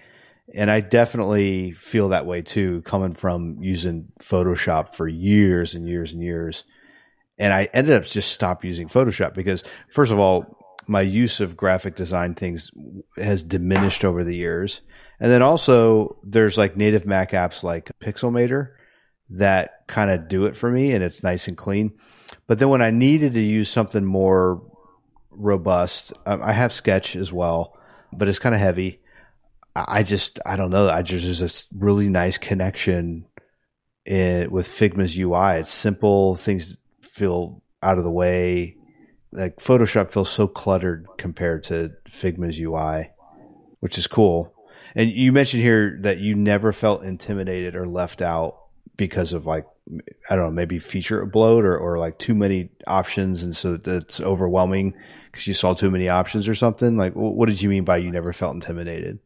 [0.55, 6.12] And I definitely feel that way too, coming from using Photoshop for years and years
[6.12, 6.65] and years.
[7.38, 11.57] And I ended up just stop using Photoshop because, first of all, my use of
[11.57, 12.71] graphic design things
[13.17, 14.83] has diminished over the years.
[15.19, 18.73] And then also, there's like native Mac apps like Pixelmator
[19.33, 21.92] that kind of do it for me, and it's nice and clean.
[22.47, 24.62] But then when I needed to use something more
[25.31, 27.79] robust, um, I have Sketch as well,
[28.12, 29.01] but it's kind of heavy.
[29.75, 30.88] I just, I don't know.
[30.88, 33.27] I just, there's this really nice connection
[34.05, 35.61] in, with Figma's UI.
[35.61, 36.37] It's simple.
[36.37, 38.77] Things feel out of the way.
[39.33, 43.11] Like Photoshop feels so cluttered compared to Figma's UI,
[43.81, 44.55] which is cool.
[44.95, 48.62] And you mentioned here that you never felt intimidated or left out
[48.96, 49.66] because of like
[50.31, 54.20] I don't know, maybe feature bloat or, or like too many options, and so that's
[54.20, 54.94] overwhelming
[55.31, 56.96] because you saw too many options or something.
[56.96, 59.18] Like, what did you mean by you never felt intimidated?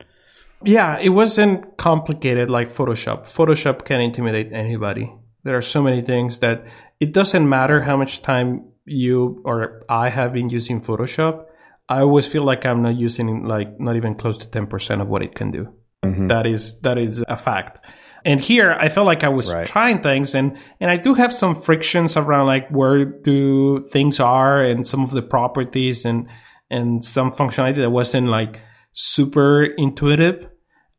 [0.65, 3.25] Yeah, it wasn't complicated like Photoshop.
[3.25, 5.13] Photoshop can intimidate anybody.
[5.45, 6.65] There are so many things that
[6.99, 11.45] it doesn't matter how much time you or I have been using Photoshop.
[11.89, 15.23] I always feel like I'm not using like not even close to 10% of what
[15.23, 15.69] it can do.
[16.05, 16.29] Mm-hmm.
[16.29, 17.85] That is that is a fact.
[18.27, 19.65] And here I felt like I was right.
[19.65, 24.65] trying things and, and I do have some frictions around like where do things are
[24.65, 26.27] and some of the properties and,
[26.69, 28.59] and some functionality that wasn't like
[28.93, 30.45] super intuitive.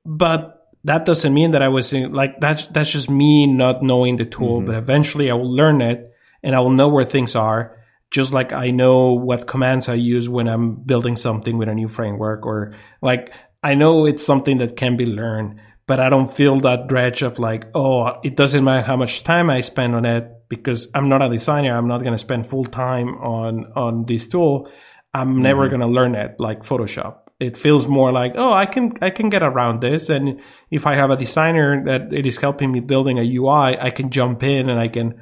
[0.06, 4.16] But that doesn't mean that I was in, like, that's, that's just me not knowing
[4.16, 4.68] the tool, mm-hmm.
[4.68, 6.10] but eventually I will learn it
[6.44, 7.76] and I will know where things are.
[8.10, 11.90] Just like I know what commands I use when I'm building something with a new
[11.90, 16.60] framework or like I know it's something that can be learned but I don't feel
[16.60, 20.30] that dredge of like, oh, it doesn't matter how much time I spend on it
[20.50, 21.76] because I'm not a designer.
[21.76, 24.70] I'm not going to spend full time on on this tool.
[25.14, 25.42] I'm mm-hmm.
[25.42, 27.20] never going to learn it like Photoshop.
[27.40, 30.96] It feels more like, oh, I can I can get around this, and if I
[30.96, 34.70] have a designer that it is helping me building a UI, I can jump in
[34.70, 35.22] and I can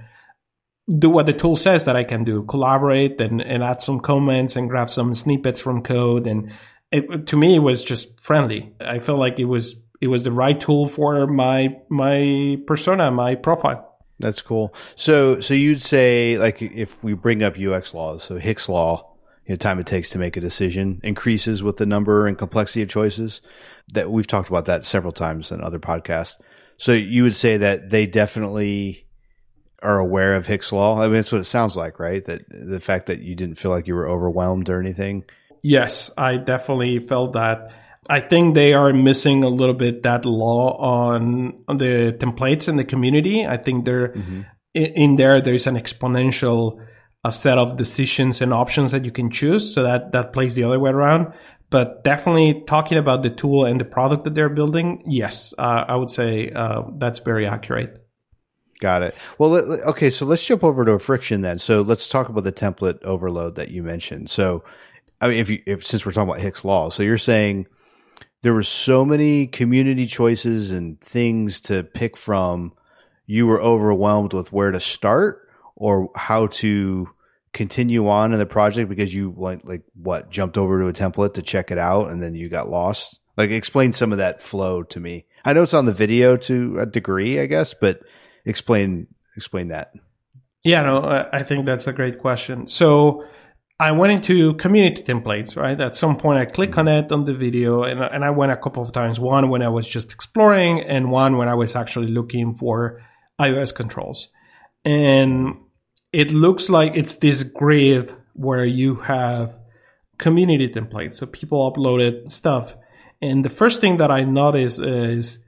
[0.97, 4.55] do what the tool says that I can do, collaborate and, and add some comments
[4.55, 6.27] and grab some snippets from code.
[6.27, 6.51] And
[6.91, 8.73] it, to me, it was just friendly.
[8.79, 13.35] I felt like it was it was the right tool for my my persona, my
[13.35, 13.91] profile.
[14.19, 14.73] That's cool.
[14.95, 19.53] So so you'd say like if we bring up UX laws, so Hick's law, you
[19.53, 22.89] know, time it takes to make a decision increases with the number and complexity of
[22.89, 23.41] choices.
[23.93, 26.37] That we've talked about that several times in other podcasts.
[26.77, 29.05] So you would say that they definitely
[29.81, 30.99] are aware of Hick's law.
[30.99, 32.25] I mean, that's what it sounds like, right?
[32.25, 35.25] That the fact that you didn't feel like you were overwhelmed or anything.
[35.61, 37.71] Yes, I definitely felt that
[38.09, 42.75] I think they are missing a little bit that law on, on the templates in
[42.75, 43.45] the community.
[43.45, 44.41] I think they're mm-hmm.
[44.73, 45.41] in, in, there.
[45.41, 46.85] There's an exponential
[47.25, 50.63] a set of decisions and options that you can choose, so that that plays the
[50.63, 51.33] other way around.
[51.71, 55.95] But definitely talking about the tool and the product that they're building, yes, uh, I
[55.95, 58.05] would say uh, that's very accurate.
[58.79, 59.17] Got it.
[59.39, 59.55] Well,
[59.89, 61.57] okay, so let's jump over to a friction then.
[61.57, 64.29] So let's talk about the template overload that you mentioned.
[64.29, 64.63] So,
[65.19, 67.65] I mean, if you if since we're talking about Hick's law, so you're saying
[68.41, 72.73] there were so many community choices and things to pick from.
[73.25, 77.09] You were overwhelmed with where to start or how to
[77.53, 81.33] continue on in the project because you went like what jumped over to a template
[81.35, 83.19] to check it out and then you got lost.
[83.37, 85.25] Like explain some of that flow to me.
[85.43, 88.01] I know it's on the video to a degree, I guess, but
[88.45, 89.93] explain explain that.
[90.63, 92.67] Yeah, no, I think that's a great question.
[92.67, 93.25] So
[93.79, 95.79] I went into community templates, right?
[95.79, 96.79] At some point, I click mm-hmm.
[96.79, 99.19] on it on the video, and, and I went a couple of times.
[99.19, 103.01] One when I was just exploring, and one when I was actually looking for
[103.39, 104.29] iOS controls.
[104.85, 105.57] And
[106.13, 109.55] it looks like it's this grid where you have
[110.17, 111.15] community templates.
[111.15, 112.75] So people uploaded stuff.
[113.21, 115.39] And the first thing that I noticed is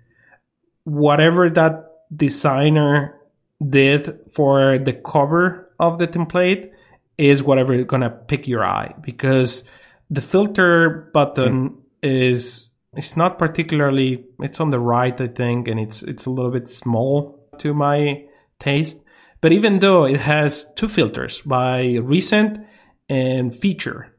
[0.83, 3.19] whatever that designer
[3.65, 6.71] did for the cover of the template
[7.17, 9.63] is whatever gonna pick your eye because
[10.09, 11.77] the filter button mm.
[12.01, 16.51] is it's not particularly it's on the right I think and it's it's a little
[16.51, 18.23] bit small to my
[18.59, 18.99] taste
[19.41, 22.65] but even though it has two filters by recent
[23.09, 24.15] and feature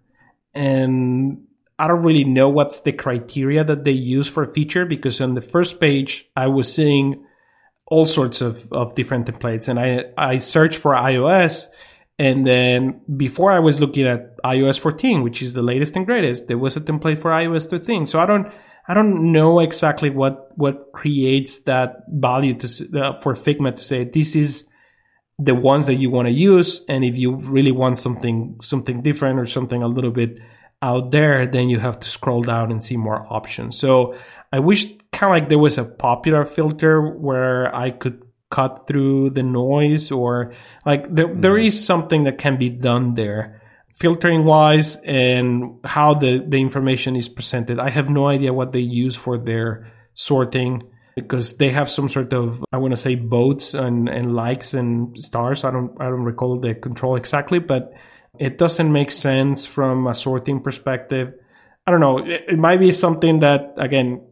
[0.54, 1.44] and
[1.78, 5.40] I don't really know what's the criteria that they use for feature because on the
[5.40, 7.24] first page I was seeing
[7.86, 11.68] all sorts of, of different templates and I, I searched for iOS
[12.18, 16.48] and then before I was looking at iOS 14, which is the latest and greatest,
[16.48, 18.06] there was a template for iOS 13.
[18.06, 18.52] So I don't,
[18.88, 24.02] I don't know exactly what, what creates that value to, uh, for Figma to say
[24.04, 24.66] this is
[25.38, 26.84] the ones that you want to use.
[26.88, 30.40] And if you really want something something different or something a little bit
[30.82, 33.78] out there, then you have to scroll down and see more options.
[33.78, 34.16] So
[34.52, 39.30] I wish kind of like there was a popular filter where I could cut through
[39.30, 40.54] the noise or
[40.86, 41.42] like there, mm.
[41.42, 43.60] there is something that can be done there
[43.94, 47.80] filtering wise and how the, the information is presented.
[47.80, 50.82] I have no idea what they use for their sorting
[51.16, 55.20] because they have some sort of I want to say votes and, and likes and
[55.20, 55.64] stars.
[55.64, 57.92] I don't I don't recall the control exactly, but
[58.38, 61.34] it doesn't make sense from a sorting perspective.
[61.86, 62.18] I don't know.
[62.18, 64.22] It, it might be something that again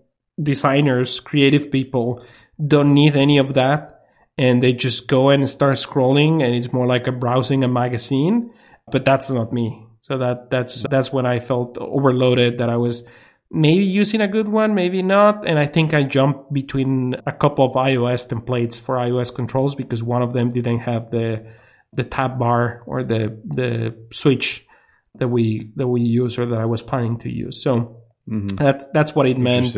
[0.41, 2.25] designers, creative people
[2.65, 3.96] don't need any of that
[4.39, 8.53] and they just go and start scrolling and it's more like a browsing a magazine
[8.91, 13.03] but that's not me so that that's that's when i felt overloaded that i was
[13.51, 17.65] maybe using a good one maybe not and i think i jumped between a couple
[17.65, 21.47] of ios templates for ios controls because one of them didn't have the
[21.93, 24.67] the tab bar or the the switch
[25.15, 28.49] that we that we use or that i was planning to use so mm-hmm.
[28.57, 29.75] that's that's what it meant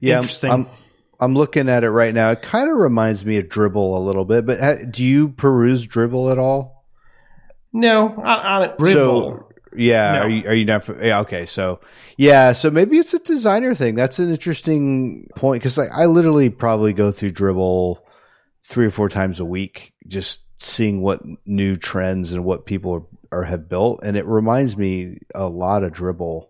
[0.00, 0.50] yeah Interesting.
[0.50, 0.66] I'm, I'm
[1.20, 2.30] looking at it right now.
[2.30, 6.32] It kind of reminds me of Dribbble a little bit, but do you peruse Dribbble
[6.32, 6.84] at all?
[7.72, 8.92] No, I, I Dribbble.
[8.92, 10.20] So, yeah, no.
[10.20, 10.88] are you are you not?
[11.00, 11.46] Yeah, okay.
[11.46, 11.80] So
[12.16, 13.94] yeah, so maybe it's a designer thing.
[13.94, 17.98] That's an interesting point because like I literally probably go through Dribbble
[18.64, 23.40] three or four times a week, just seeing what new trends and what people are,
[23.40, 26.48] are have built, and it reminds me a lot of Dribbble,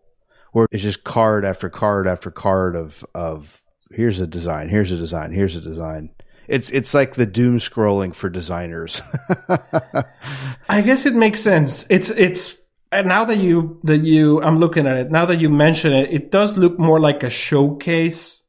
[0.53, 3.62] where it's just card after card after card of of
[3.94, 6.11] here's a design, here's a design, here's a design.
[6.48, 9.00] It's it's like the doom scrolling for designers.
[10.68, 11.87] I guess it makes sense.
[11.88, 12.59] It's it's
[12.90, 16.12] and now that you that you I'm looking at it now that you mention it,
[16.12, 18.42] it does look more like a showcase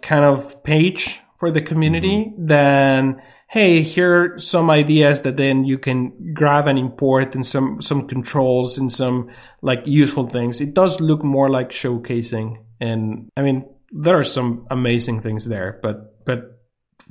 [0.00, 2.46] kind of page for the community mm-hmm.
[2.46, 7.82] than hey here are some ideas that then you can grab and import and some
[7.82, 9.28] some controls and some
[9.60, 10.60] like useful things.
[10.60, 15.78] It does look more like showcasing and I mean there are some amazing things there,
[15.82, 16.60] but but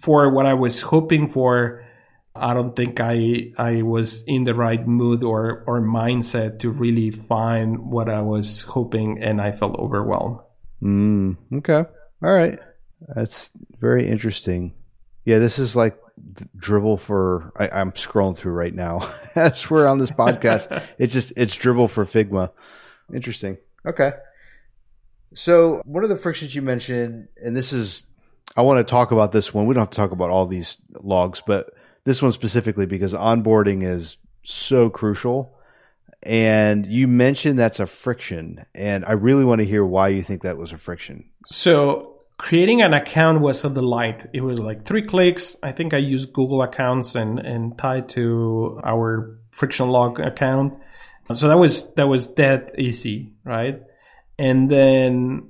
[0.02, 1.86] for what I was hoping for,
[2.36, 7.12] I don't think I I was in the right mood or or mindset to really
[7.12, 10.40] find what I was hoping, and I felt overwhelmed.
[10.82, 11.84] Mm, okay,
[12.24, 12.58] all right,
[13.16, 14.74] that's very interesting.
[15.26, 16.00] Yeah, this is like
[16.58, 20.84] dribbble for I, am scrolling through right now as we're on this podcast.
[20.98, 22.52] it's just it's dribbble for Figma.
[23.14, 23.58] Interesting.
[23.86, 24.12] Okay.
[25.34, 28.08] So one of the frictions you mentioned, and this is,
[28.58, 29.66] I want to talk about this one.
[29.66, 31.72] We don't have to talk about all these logs, but
[32.04, 35.56] this one specifically because onboarding is so crucial.
[36.24, 40.42] And you mentioned that's a friction, and I really want to hear why you think
[40.42, 41.30] that was a friction.
[41.46, 44.26] So creating an account was a delight.
[44.34, 45.56] It was like three clicks.
[45.64, 50.74] I think I used Google accounts and and tied to our friction log account.
[51.34, 53.82] So that was that was dead easy, right?
[54.40, 55.50] And then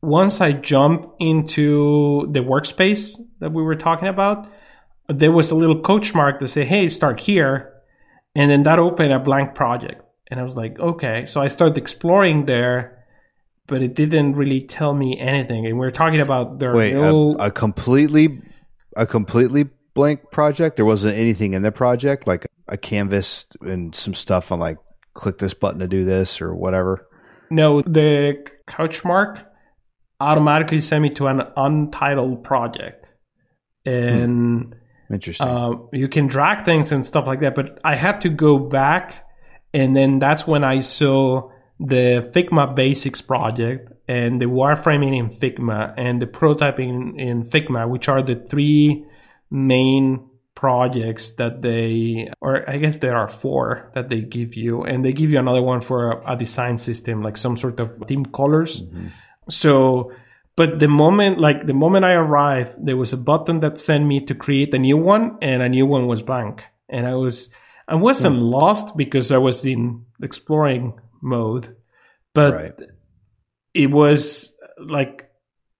[0.00, 4.50] once I jump into the workspace that we were talking about,
[5.08, 7.74] there was a little coach mark to say, hey, start here.
[8.34, 10.02] And then that opened a blank project.
[10.30, 11.26] And I was like, okay.
[11.26, 13.04] So I started exploring there,
[13.66, 15.66] but it didn't really tell me anything.
[15.66, 18.40] And we are talking about there Wait, no- a, a completely
[18.96, 20.76] a completely blank project?
[20.76, 24.78] There wasn't anything in the project, like a canvas and some stuff on like
[25.14, 27.06] click this button to do this or whatever.
[27.52, 29.44] No, the coach mark
[30.20, 33.06] automatically sent me to an untitled project.
[33.84, 34.74] And
[35.08, 35.14] hmm.
[35.14, 35.46] interesting.
[35.46, 39.26] Uh, you can drag things and stuff like that, but I had to go back
[39.74, 45.94] and then that's when I saw the Figma Basics project and the wireframing in Figma
[45.96, 49.04] and the prototyping in Figma, which are the three
[49.50, 50.28] main
[50.62, 55.12] projects that they, or I guess there are four that they give you, and they
[55.12, 58.82] give you another one for a, a design system, like some sort of team colors.
[58.82, 59.08] Mm-hmm.
[59.50, 60.12] So,
[60.54, 64.24] but the moment, like the moment I arrived, there was a button that sent me
[64.26, 67.50] to create a new one, and a new one was blank, and I was,
[67.88, 68.54] I wasn't mm-hmm.
[68.54, 71.74] lost because I was in exploring mode,
[72.34, 72.88] but right.
[73.74, 75.28] it was like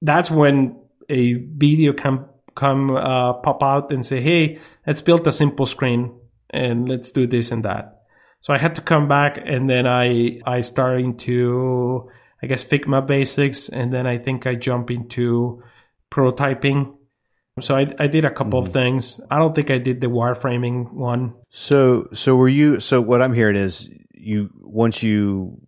[0.03, 0.75] that's when
[1.09, 6.13] a video can come uh, pop out and say, "Hey, let's build a simple screen
[6.51, 8.03] and let's do this and that."
[8.41, 12.11] So I had to come back, and then I I started to
[12.43, 15.63] I guess Figma basics, and then I think I jump into
[16.11, 16.97] prototyping.
[17.61, 18.69] So I, I did a couple mm-hmm.
[18.69, 19.21] of things.
[19.31, 21.35] I don't think I did the wireframing one.
[21.51, 22.81] So so were you?
[22.81, 25.61] So what I'm hearing is you once you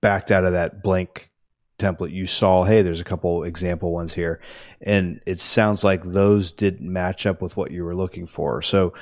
[0.00, 1.30] backed out of that blank
[1.78, 4.40] template, you saw, hey, there's a couple example ones here,
[4.80, 8.62] and it sounds like those didn't match up with what you were looking for.
[8.62, 8.94] So,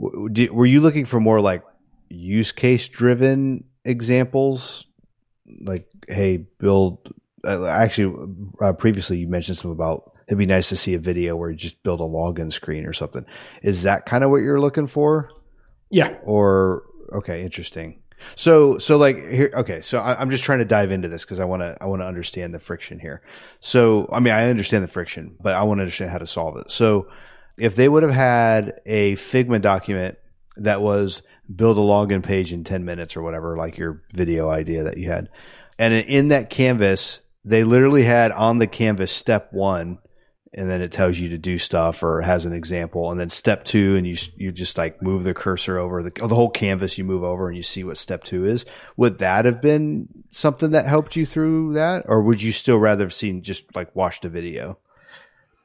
[0.00, 1.64] w- were you looking for more like
[2.08, 4.86] use case driven examples?
[5.60, 7.12] Like, hey, build.
[7.42, 8.14] Uh, actually,
[8.60, 11.56] uh, previously you mentioned something about it'd be nice to see a video where you
[11.56, 13.26] just build a login screen or something.
[13.62, 15.28] Is that kind of what you're looking for?
[15.90, 16.16] Yeah.
[16.22, 18.00] Or okay, interesting.
[18.36, 21.40] So so like here okay, so I, am just trying to dive into this because
[21.40, 23.22] I want to I want to understand the friction here.
[23.60, 26.56] So I mean I understand the friction, but I want to understand how to solve
[26.58, 26.70] it.
[26.70, 27.08] So
[27.58, 30.18] if they would have had a Figma document
[30.56, 31.22] that was
[31.54, 35.08] build a login page in 10 minutes or whatever, like your video idea that you
[35.10, 35.28] had,
[35.78, 39.98] and in that canvas, they literally had on the canvas step one
[40.52, 43.10] and then it tells you to do stuff or has an example.
[43.10, 46.34] And then step two and you you just like move the cursor over the, the
[46.34, 48.66] whole canvas you move over and you see what step two is.
[48.96, 52.04] Would that have been something that helped you through that?
[52.08, 54.78] Or would you still rather have seen just like watched a video?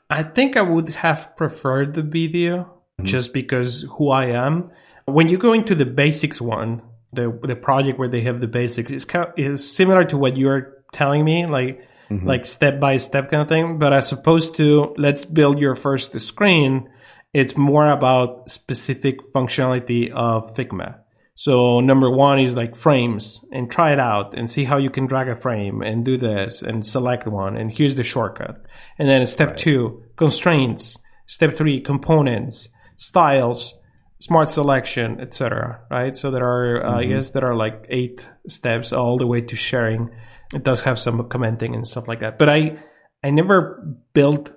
[0.07, 3.05] I think i would have preferred the video mm-hmm.
[3.05, 4.69] just because who i am.
[5.05, 6.81] When you go into the basics one
[7.15, 10.37] the the project where they have the basics is kind of, is similar to what
[10.37, 11.45] you're telling me.
[11.47, 12.27] Like mm-hmm.
[12.27, 13.79] like step by step kind of thing.
[13.79, 16.89] But as opposed to let's build your first screen,
[17.33, 20.99] it's more about specific functionality of Figma.
[21.37, 25.05] So number one is like frames and try it out and see how you can
[25.05, 28.65] drag a frame and do this and select one and here's the shortcut.
[28.97, 29.57] And then step right.
[29.57, 30.97] two, constraints.
[31.27, 33.75] Step three, components, styles,
[34.19, 35.81] smart selection, etc.
[35.89, 36.15] Right?
[36.15, 36.87] So there are, mm-hmm.
[36.87, 40.11] uh, I guess, there are like eight steps all the way to sharing
[40.55, 42.39] it does have some commenting and stuff like that.
[42.39, 42.79] But I
[43.23, 44.51] I never built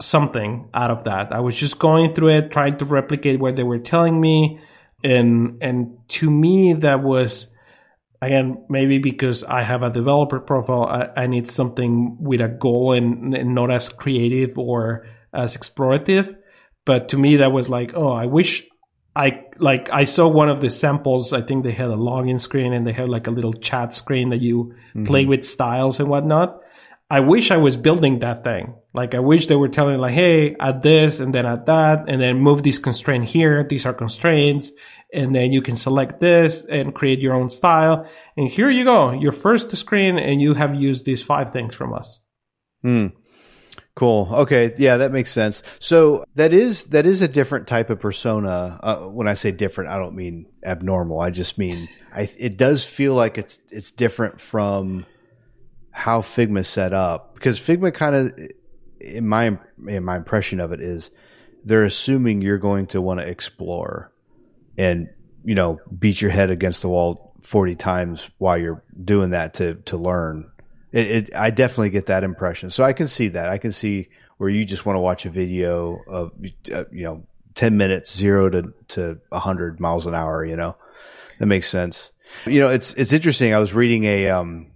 [0.00, 1.32] something out of that.
[1.32, 4.60] I was just going through it, trying to replicate what they were telling me,
[5.04, 7.54] and and to me that was
[8.20, 12.92] again maybe because I have a developer profile, I, I need something with a goal
[12.92, 16.36] and, and not as creative or as explorative.
[16.84, 18.66] But to me, that was like, oh, I wish
[19.16, 21.32] I like I saw one of the samples.
[21.32, 24.30] I think they had a login screen and they had like a little chat screen
[24.30, 25.04] that you mm-hmm.
[25.04, 26.60] play with styles and whatnot.
[27.10, 28.74] I wish I was building that thing.
[28.92, 32.20] Like I wish they were telling like, hey, add this and then add that and
[32.20, 33.66] then move this constraint here.
[33.66, 34.72] These are constraints.
[35.14, 38.06] And then you can select this and create your own style.
[38.36, 41.94] And here you go, your first screen and you have used these five things from
[41.94, 42.20] us.
[42.82, 43.06] Hmm.
[43.98, 44.28] Cool.
[44.30, 44.74] Okay.
[44.78, 45.64] Yeah, that makes sense.
[45.80, 48.78] So that is that is a different type of persona.
[48.80, 51.18] Uh, when I say different, I don't mean abnormal.
[51.18, 55.04] I just mean I, it does feel like it's it's different from
[55.90, 58.38] how Figma set up because Figma kind of
[59.00, 61.10] in my in my impression of it is
[61.64, 64.12] they're assuming you're going to want to explore
[64.78, 65.08] and
[65.44, 69.74] you know beat your head against the wall 40 times while you're doing that to
[69.86, 70.52] to learn
[70.92, 72.70] it, it, I definitely get that impression.
[72.70, 73.48] So I can see that.
[73.48, 74.08] I can see
[74.38, 76.32] where you just want to watch a video of,
[76.72, 77.24] uh, you know,
[77.54, 80.76] 10 minutes, zero to, to 100 miles an hour, you know,
[81.38, 82.12] that makes sense.
[82.46, 83.52] You know, it's, it's interesting.
[83.52, 84.70] I was reading a, um,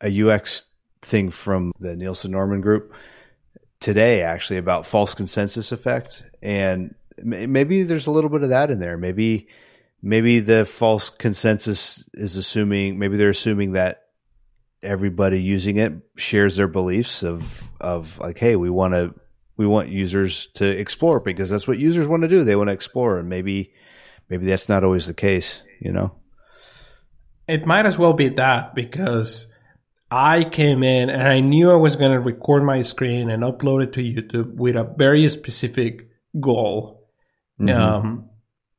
[0.00, 0.64] a UX
[1.02, 2.92] thing from the Nielsen Norman group
[3.78, 6.24] today, actually, about false consensus effect.
[6.42, 8.96] And maybe there's a little bit of that in there.
[8.96, 9.48] Maybe,
[10.02, 14.06] maybe the false consensus is assuming, maybe they're assuming that
[14.82, 19.14] everybody using it shares their beliefs of of like, hey, we want to
[19.56, 22.44] we want users to explore because that's what users want to do.
[22.44, 23.72] They want to explore, and maybe
[24.28, 25.62] maybe that's not always the case.
[25.80, 26.14] You know,
[27.46, 29.46] it might as well be that because
[30.10, 33.84] I came in and I knew I was going to record my screen and upload
[33.84, 36.08] it to YouTube with a very specific
[36.38, 37.08] goal.
[37.60, 37.80] Mm-hmm.
[37.80, 38.30] Um,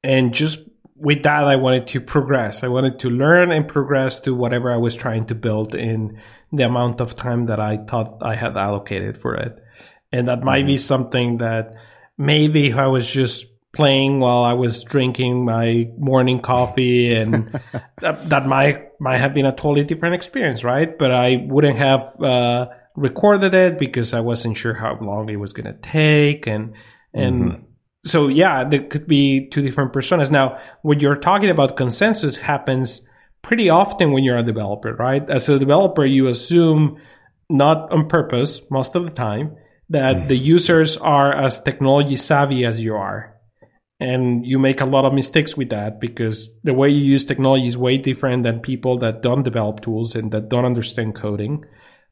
[0.03, 0.61] and just
[1.01, 2.63] with that, I wanted to progress.
[2.63, 6.21] I wanted to learn and progress to whatever I was trying to build in
[6.53, 9.57] the amount of time that I thought I had allocated for it.
[10.11, 10.79] And that might be mm-hmm.
[10.79, 11.73] something that
[12.17, 17.59] maybe I was just playing while I was drinking my morning coffee and
[18.01, 20.95] that, that, might might have been a totally different experience, right?
[20.97, 25.53] But I wouldn't have uh, recorded it because I wasn't sure how long it was
[25.53, 26.73] going to take and
[27.13, 27.70] and mm-hmm
[28.03, 30.31] so yeah, there could be two different personas.
[30.31, 33.01] Now, what you're talking about consensus happens
[33.41, 35.27] pretty often when you're a developer, right?
[35.29, 36.97] As a developer, you assume
[37.49, 39.55] not on purpose most of the time
[39.89, 40.27] that mm.
[40.29, 43.35] the users are as technology savvy as you are.
[43.99, 47.67] And you make a lot of mistakes with that because the way you use technology
[47.67, 51.65] is way different than people that don't develop tools and that don't understand coding.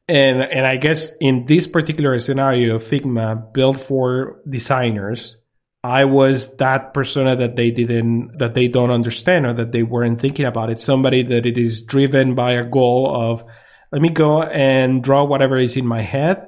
[0.06, 5.39] And and I guess in this particular scenario, Figma built for designers
[5.82, 10.20] I was that persona that they didn't, that they don't understand or that they weren't
[10.20, 10.70] thinking about.
[10.70, 13.44] It's somebody that it is driven by a goal of,
[13.90, 16.46] let me go and draw whatever is in my head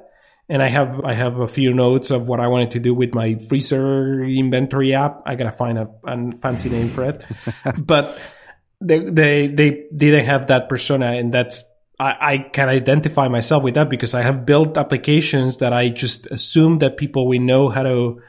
[0.49, 3.13] and I have I have a few notes of what I wanted to do with
[3.13, 5.21] my freezer inventory app.
[5.25, 7.25] I gotta find a, a fancy name for it,
[7.77, 8.19] but
[8.81, 11.63] they, they they didn't have that persona, and that's
[11.99, 16.25] I, I can identify myself with that because I have built applications that I just
[16.27, 18.21] assume that people we know how to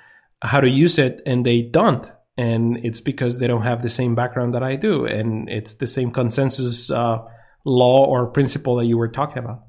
[0.44, 4.14] how to use it, and they don't, and it's because they don't have the same
[4.14, 7.18] background that I do, and it's the same consensus uh,
[7.64, 9.64] law or principle that you were talking about.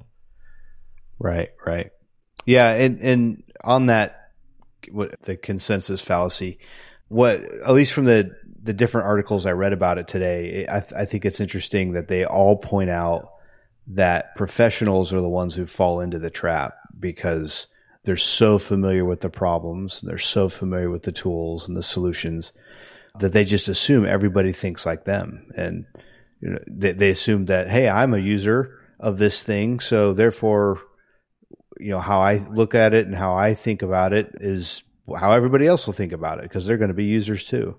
[1.18, 1.92] Right, right.
[2.46, 4.32] Yeah, and and on that,
[4.92, 6.60] what the consensus fallacy,
[7.08, 10.94] what at least from the the different articles I read about it today, I, th-
[10.94, 13.30] I think it's interesting that they all point out
[13.88, 17.68] that professionals are the ones who fall into the trap because
[18.06, 22.52] they're so familiar with the problems, they're so familiar with the tools and the solutions
[23.20, 25.86] that they just assume everybody thinks like them, and
[26.42, 30.82] you know, they, they assume that hey, I'm a user of this thing, so therefore
[31.80, 34.84] you know how I look at it and how I think about it is
[35.14, 37.78] how everybody else will think about it because they're going to be users too.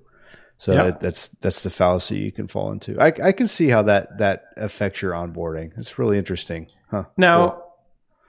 [0.58, 1.00] So yep.
[1.00, 2.98] that's that's the fallacy you can fall into.
[2.98, 5.76] I, I can see how that that affects your onboarding.
[5.76, 6.68] It's really interesting.
[6.90, 7.04] Huh.
[7.16, 7.65] Now, cool.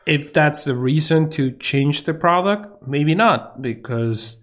[0.08, 4.38] If that's the reason to change the product, maybe not because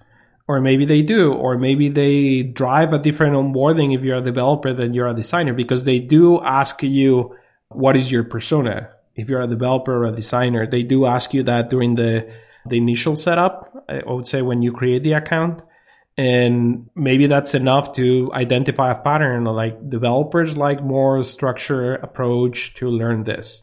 [0.47, 4.75] or maybe they do or maybe they drive a different onboarding if you're a developer
[4.75, 7.35] than you're a designer because they do ask you
[7.69, 11.43] what is your persona if you're a developer or a designer, they do ask you
[11.45, 12.31] that during the
[12.67, 13.73] the initial setup.
[13.89, 15.63] I would say when you create the account,
[16.17, 19.45] and maybe that's enough to identify a pattern.
[19.45, 23.63] Like developers like more structured approach to learn this,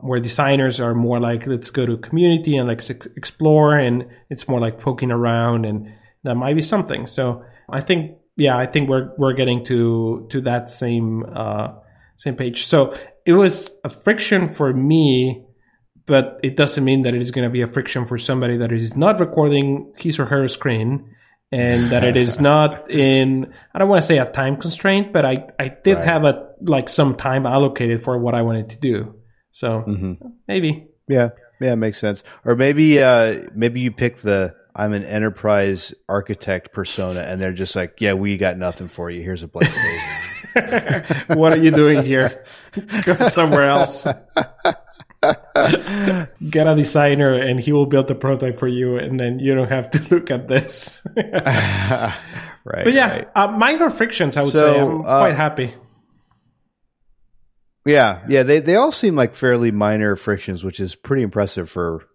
[0.00, 2.82] where designers are more like let's go to community and like
[3.16, 5.92] explore, and it's more like poking around, and
[6.24, 7.06] that might be something.
[7.06, 11.68] So I think yeah, I think we're we're getting to to that same uh,
[12.16, 12.66] same page.
[12.66, 12.94] So
[13.26, 15.44] it was a friction for me,
[16.06, 18.72] but it doesn't mean that it is going to be a friction for somebody that
[18.72, 21.14] is not recording his or her screen
[21.52, 25.24] and that it is not in I don't want to say a time constraint, but
[25.24, 26.04] I I did right.
[26.04, 29.14] have a like some time allocated for what I wanted to do.
[29.52, 30.28] So mm-hmm.
[30.48, 30.86] maybe.
[31.08, 31.30] Yeah.
[31.60, 32.24] Yeah, makes sense.
[32.44, 37.76] Or maybe uh maybe you pick the I'm an enterprise architect persona and they're just
[37.76, 39.22] like, "Yeah, we got nothing for you.
[39.22, 40.00] Here's a blank page."
[41.36, 42.44] what are you doing here?
[43.04, 44.04] Go somewhere else.
[45.22, 49.68] Get a designer and he will build the prototype for you, and then you don't
[49.68, 51.02] have to look at this.
[51.14, 52.14] right.
[52.64, 53.28] But yeah, right.
[53.34, 54.80] Uh, minor frictions, I would so, say.
[54.80, 55.74] I'm uh, quite happy.
[57.84, 62.06] Yeah, yeah, they they all seem like fairly minor frictions, which is pretty impressive for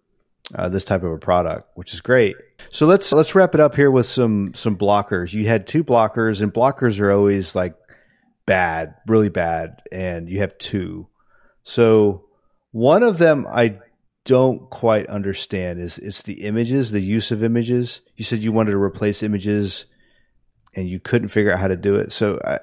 [0.54, 2.36] uh, this type of a product, which is great.
[2.70, 5.32] So let's let's wrap it up here with some some blockers.
[5.34, 7.74] You had two blockers, and blockers are always like
[8.46, 11.08] bad, really bad, and you have two.
[11.64, 12.26] So
[12.70, 13.78] one of them I
[14.24, 18.02] don't quite understand is it's the images, the use of images.
[18.16, 19.86] You said you wanted to replace images
[20.74, 22.12] and you couldn't figure out how to do it.
[22.12, 22.58] So I,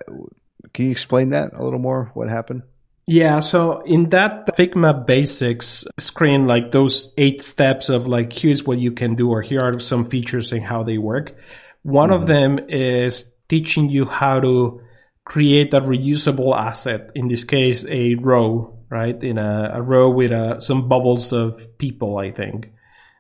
[0.74, 2.12] can you explain that a little more?
[2.14, 2.64] What happened?
[3.06, 8.78] Yeah, so in that Figma basics screen, like those eight steps of like, here's what
[8.78, 11.36] you can do, or here are some features and how they work.
[11.82, 12.22] One mm-hmm.
[12.22, 14.82] of them is teaching you how to
[15.26, 17.12] create a reusable asset.
[17.14, 19.22] In this case, a row, right?
[19.22, 22.72] In a, a row with uh, some bubbles of people, I think.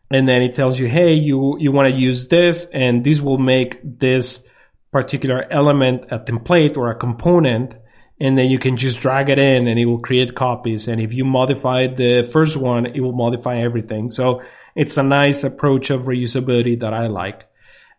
[0.09, 3.37] And then it tells you, hey, you, you want to use this and this will
[3.37, 4.47] make this
[4.91, 7.75] particular element a template or a component.
[8.19, 10.87] And then you can just drag it in and it will create copies.
[10.87, 14.11] And if you modify the first one, it will modify everything.
[14.11, 14.41] So
[14.75, 17.47] it's a nice approach of reusability that I like.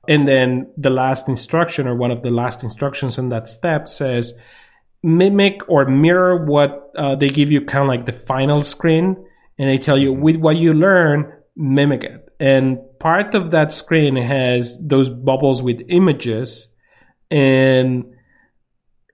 [0.08, 4.34] And then the last instruction or one of the last instructions in that step says
[5.02, 9.26] mimic or mirror what uh, they give you kind of like the final screen.
[9.58, 12.28] And they tell you with what you learn, mimic it.
[12.40, 16.68] And part of that screen has those bubbles with images
[17.30, 18.04] and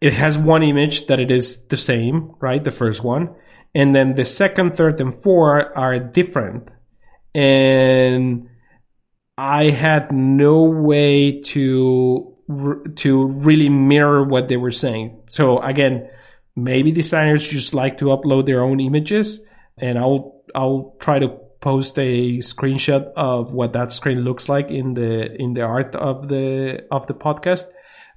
[0.00, 2.62] it has one image that it is the same, right?
[2.62, 3.34] The first one.
[3.74, 6.68] And then the second, third, and four are different.
[7.34, 8.48] And
[9.38, 12.36] I had no way to
[12.96, 15.22] to really mirror what they were saying.
[15.30, 16.10] So again,
[16.56, 19.40] maybe designers just like to upload their own images,
[19.78, 21.28] and I'll I'll try to
[21.60, 26.28] post a screenshot of what that screen looks like in the in the art of
[26.28, 27.66] the of the podcast.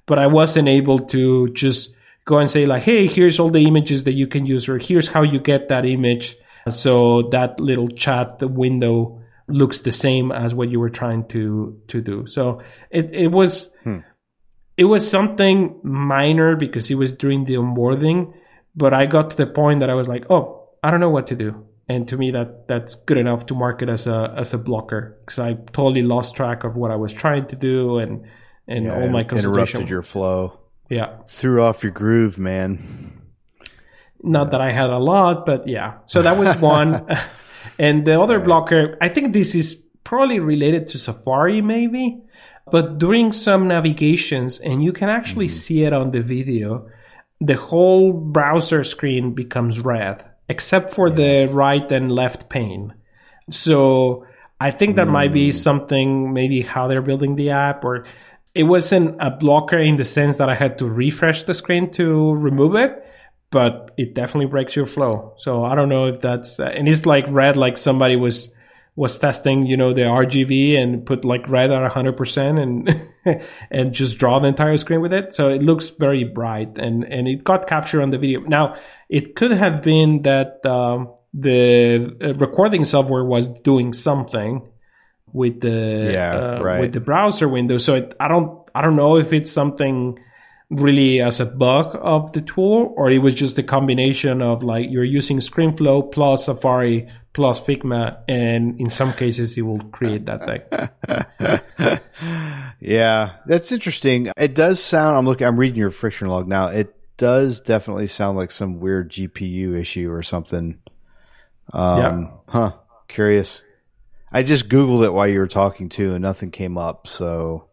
[0.06, 1.94] But I wasn't able to just
[2.24, 5.08] go and say like, hey, here's all the images that you can use, or here's
[5.08, 6.36] how you get that image.
[6.70, 12.00] So that little chat window looks the same as what you were trying to to
[12.00, 12.26] do.
[12.26, 13.98] So it it was hmm.
[14.76, 18.32] it was something minor because it was during the onboarding,
[18.74, 21.26] but I got to the point that I was like, oh, I don't know what
[21.28, 21.66] to do.
[21.88, 25.18] and to me that that's good enough to mark it as a as a blocker
[25.20, 28.24] because I totally lost track of what I was trying to do and
[28.66, 30.58] and Yeah, all my interrupted your flow,
[30.88, 33.20] yeah threw off your groove, man.
[34.22, 35.98] not that I had a lot, but yeah.
[36.06, 37.06] So that was one.
[37.78, 42.22] and the other blocker, I think this is probably related to Safari, maybe.
[42.70, 45.56] But during some navigations, and you can actually mm-hmm.
[45.56, 46.88] see it on the video,
[47.40, 52.94] the whole browser screen becomes red, except for the right and left pane.
[53.50, 54.26] So
[54.60, 55.54] I think that might be mm.
[55.54, 58.06] something, maybe how they're building the app, or
[58.54, 62.34] it wasn't a blocker in the sense that I had to refresh the screen to
[62.34, 63.04] remove it
[63.54, 65.32] but it definitely breaks your flow.
[65.38, 68.52] So I don't know if that's uh, and it's like red, like somebody was
[68.96, 73.00] was testing, you know, the RGB and put like red at hundred percent and
[73.70, 75.32] and just draw the entire screen with it.
[75.34, 78.40] So it looks very bright and and it got captured on the video.
[78.40, 78.74] Now
[79.08, 84.68] it could have been that um, the recording software was doing something
[85.34, 86.80] with the Yeah, uh, right.
[86.80, 87.76] with the browser window.
[87.76, 90.18] So it, I don't I don't know if it's something
[90.70, 94.86] really as a bug of the tool or it was just a combination of like
[94.90, 100.40] you're using ScreenFlow plus Safari plus Figma and in some cases it will create that
[100.46, 102.00] thing.
[102.80, 104.28] yeah, that's interesting.
[104.36, 105.16] It does sound.
[105.16, 105.46] I'm looking.
[105.46, 106.68] I'm reading your friction log now.
[106.68, 110.78] It does definitely sound like some weird GPU issue or something.
[111.72, 112.72] Um, Huh.
[113.08, 113.62] Curious.
[114.34, 117.06] I just googled it while you were talking too, and nothing came up.
[117.06, 117.68] So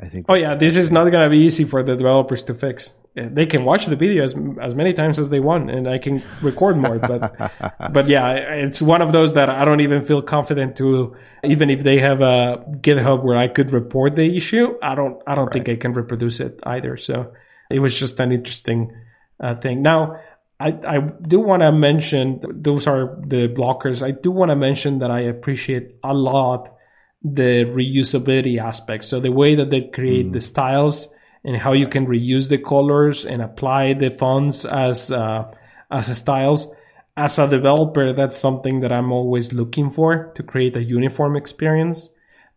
[0.00, 0.26] I think.
[0.28, 2.94] Oh yeah, this is not going to be easy for the developers to fix.
[3.16, 6.22] They can watch the video as, as many times as they want, and I can
[6.42, 6.98] record more.
[6.98, 7.36] But
[7.92, 11.16] but yeah, it's one of those that I don't even feel confident to.
[11.42, 15.34] Even if they have a GitHub where I could report the issue, I don't I
[15.34, 16.96] don't think I can reproduce it either.
[16.96, 17.32] So
[17.68, 18.92] it was just an interesting
[19.40, 19.82] uh, thing.
[19.82, 20.20] Now
[20.60, 24.02] I I do want to mention those are the blockers.
[24.02, 26.74] I do want to mention that I appreciate a lot
[27.22, 29.04] the reusability aspect.
[29.04, 31.08] So the way that they create the styles
[31.42, 35.50] and how you can reuse the colors and apply the fonts as uh,
[35.90, 36.68] as styles.
[37.16, 42.08] As a developer, that's something that I'm always looking for to create a uniform experience.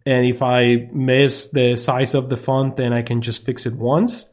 [0.03, 3.75] And if I miss the size of the font, then I can just fix it
[3.75, 4.25] once.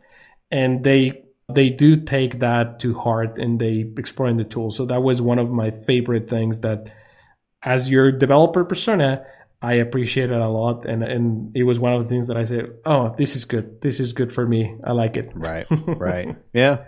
[0.50, 4.70] And they they do take that to heart and they explore in the tool.
[4.70, 6.90] So that was one of my favorite things that
[7.62, 9.26] as your developer persona,
[9.60, 10.84] I appreciate it a lot.
[10.86, 13.80] And and it was one of the things that I said, Oh, this is good.
[13.80, 14.76] This is good for me.
[14.84, 15.32] I like it.
[15.34, 15.66] Right.
[15.86, 16.36] Right.
[16.52, 16.84] yeah.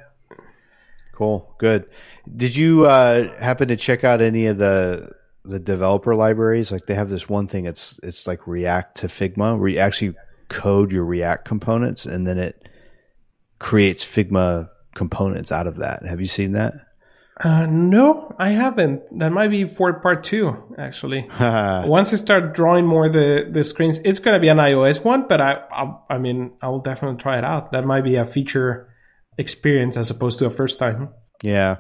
[1.13, 1.55] Cool.
[1.59, 1.87] Good.
[2.35, 5.13] Did you uh, happen to check out any of the
[5.45, 6.71] the developer libraries?
[6.71, 7.65] Like they have this one thing.
[7.65, 10.15] It's it's like React to Figma, where you actually
[10.49, 12.69] code your React components, and then it
[13.59, 16.05] creates Figma components out of that.
[16.07, 16.75] Have you seen that?
[17.39, 19.19] Uh, no, I haven't.
[19.19, 21.29] That might be for part two, actually.
[21.41, 25.27] Once I start drawing more the, the screens, it's going to be an iOS one,
[25.29, 27.73] but I, I, I mean, I will definitely try it out.
[27.73, 28.89] That might be a feature
[29.37, 31.11] experience as opposed to a first time.
[31.43, 31.77] Yeah.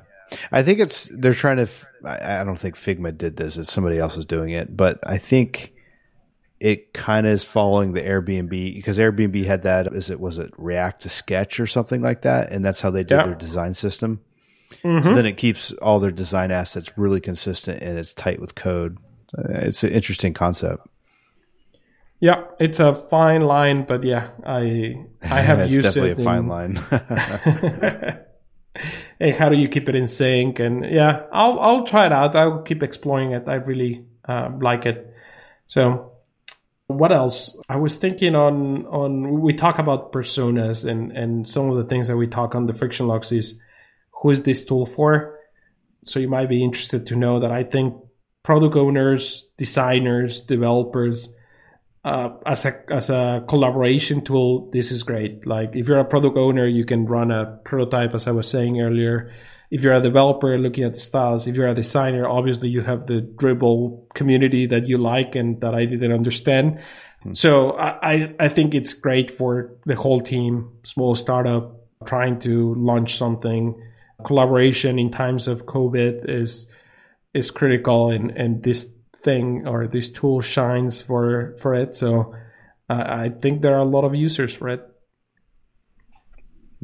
[0.52, 1.62] I think it's they're trying to.
[1.62, 3.56] f- I I don't think Figma did this.
[3.56, 5.72] It's somebody else is doing it, but I think
[6.60, 9.86] it kind of is following the Airbnb because Airbnb had that.
[9.94, 13.02] Is it was it React to Sketch or something like that, and that's how they
[13.04, 13.22] did Yeah.
[13.24, 14.20] their design system.
[14.82, 15.04] Mhm.
[15.04, 18.98] So then it keeps all their design assets really consistent and it's tight with code.
[19.36, 20.86] Uh, It's an interesting concept.
[22.18, 26.16] Yeah, it's a fine line, but yeah, I I have used definitely it.
[26.16, 26.48] Definitely a fine in-
[28.08, 28.18] line.
[29.20, 30.58] hey, how do you keep it in sync?
[30.60, 32.34] And yeah, I'll I'll try it out.
[32.34, 33.44] I'll keep exploring it.
[33.46, 35.12] I really uh, like it.
[35.66, 36.12] So,
[36.88, 37.56] what else?
[37.68, 42.08] I was thinking on on we talk about personas and and some of the things
[42.08, 43.58] that we talk on the friction logs is
[44.22, 45.38] who is this tool for?
[46.04, 47.94] So you might be interested to know that I think
[48.42, 51.28] product owners, designers, developers
[52.06, 55.44] uh, as a as a collaboration tool, this is great.
[55.44, 58.80] Like if you're a product owner, you can run a prototype, as I was saying
[58.80, 59.32] earlier.
[59.70, 63.06] If you're a developer looking at the styles, if you're a designer, obviously you have
[63.06, 66.80] the dribbble community that you like and that I didn't understand.
[67.22, 67.34] Hmm.
[67.34, 73.16] So I, I think it's great for the whole team, small startup trying to launch
[73.16, 73.82] something.
[74.24, 76.66] Collaboration in times of COVID is
[77.34, 78.90] is critical and and this
[79.22, 82.34] thing or this tool shines for for it so
[82.88, 84.82] I I think there are a lot of users for it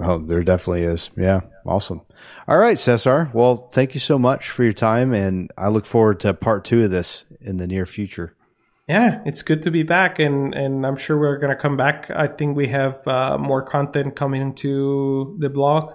[0.01, 1.11] Oh, there definitely is.
[1.17, 1.41] Yeah.
[1.67, 2.01] Awesome.
[2.49, 3.31] All right, Cesar.
[3.33, 5.13] Well, thank you so much for your time.
[5.13, 8.37] And I look forward to part two of this in the near future.
[8.89, 12.11] yeah it's good to be back and and i'm sure we're going to come back
[12.11, 15.95] i think we have uh, more content coming into the blog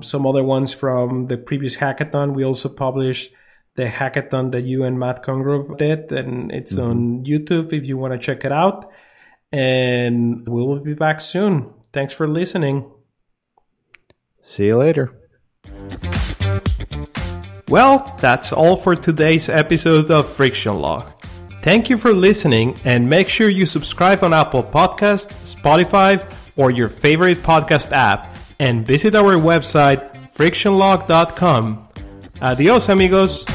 [0.00, 3.30] some other ones from the previous hackathon we also published
[3.76, 6.90] the hackathon that you and Matt Congrove did, and it's mm-hmm.
[6.90, 8.90] on YouTube if you want to check it out.
[9.52, 11.72] And we will be back soon.
[11.92, 12.90] Thanks for listening.
[14.44, 15.10] See you later.
[17.68, 21.10] Well, that's all for today's episode of Friction Log.
[21.62, 26.90] Thank you for listening and make sure you subscribe on Apple Podcast, Spotify, or your
[26.90, 31.88] favorite podcast app and visit our website frictionlog.com.
[32.42, 33.46] Adios amigos.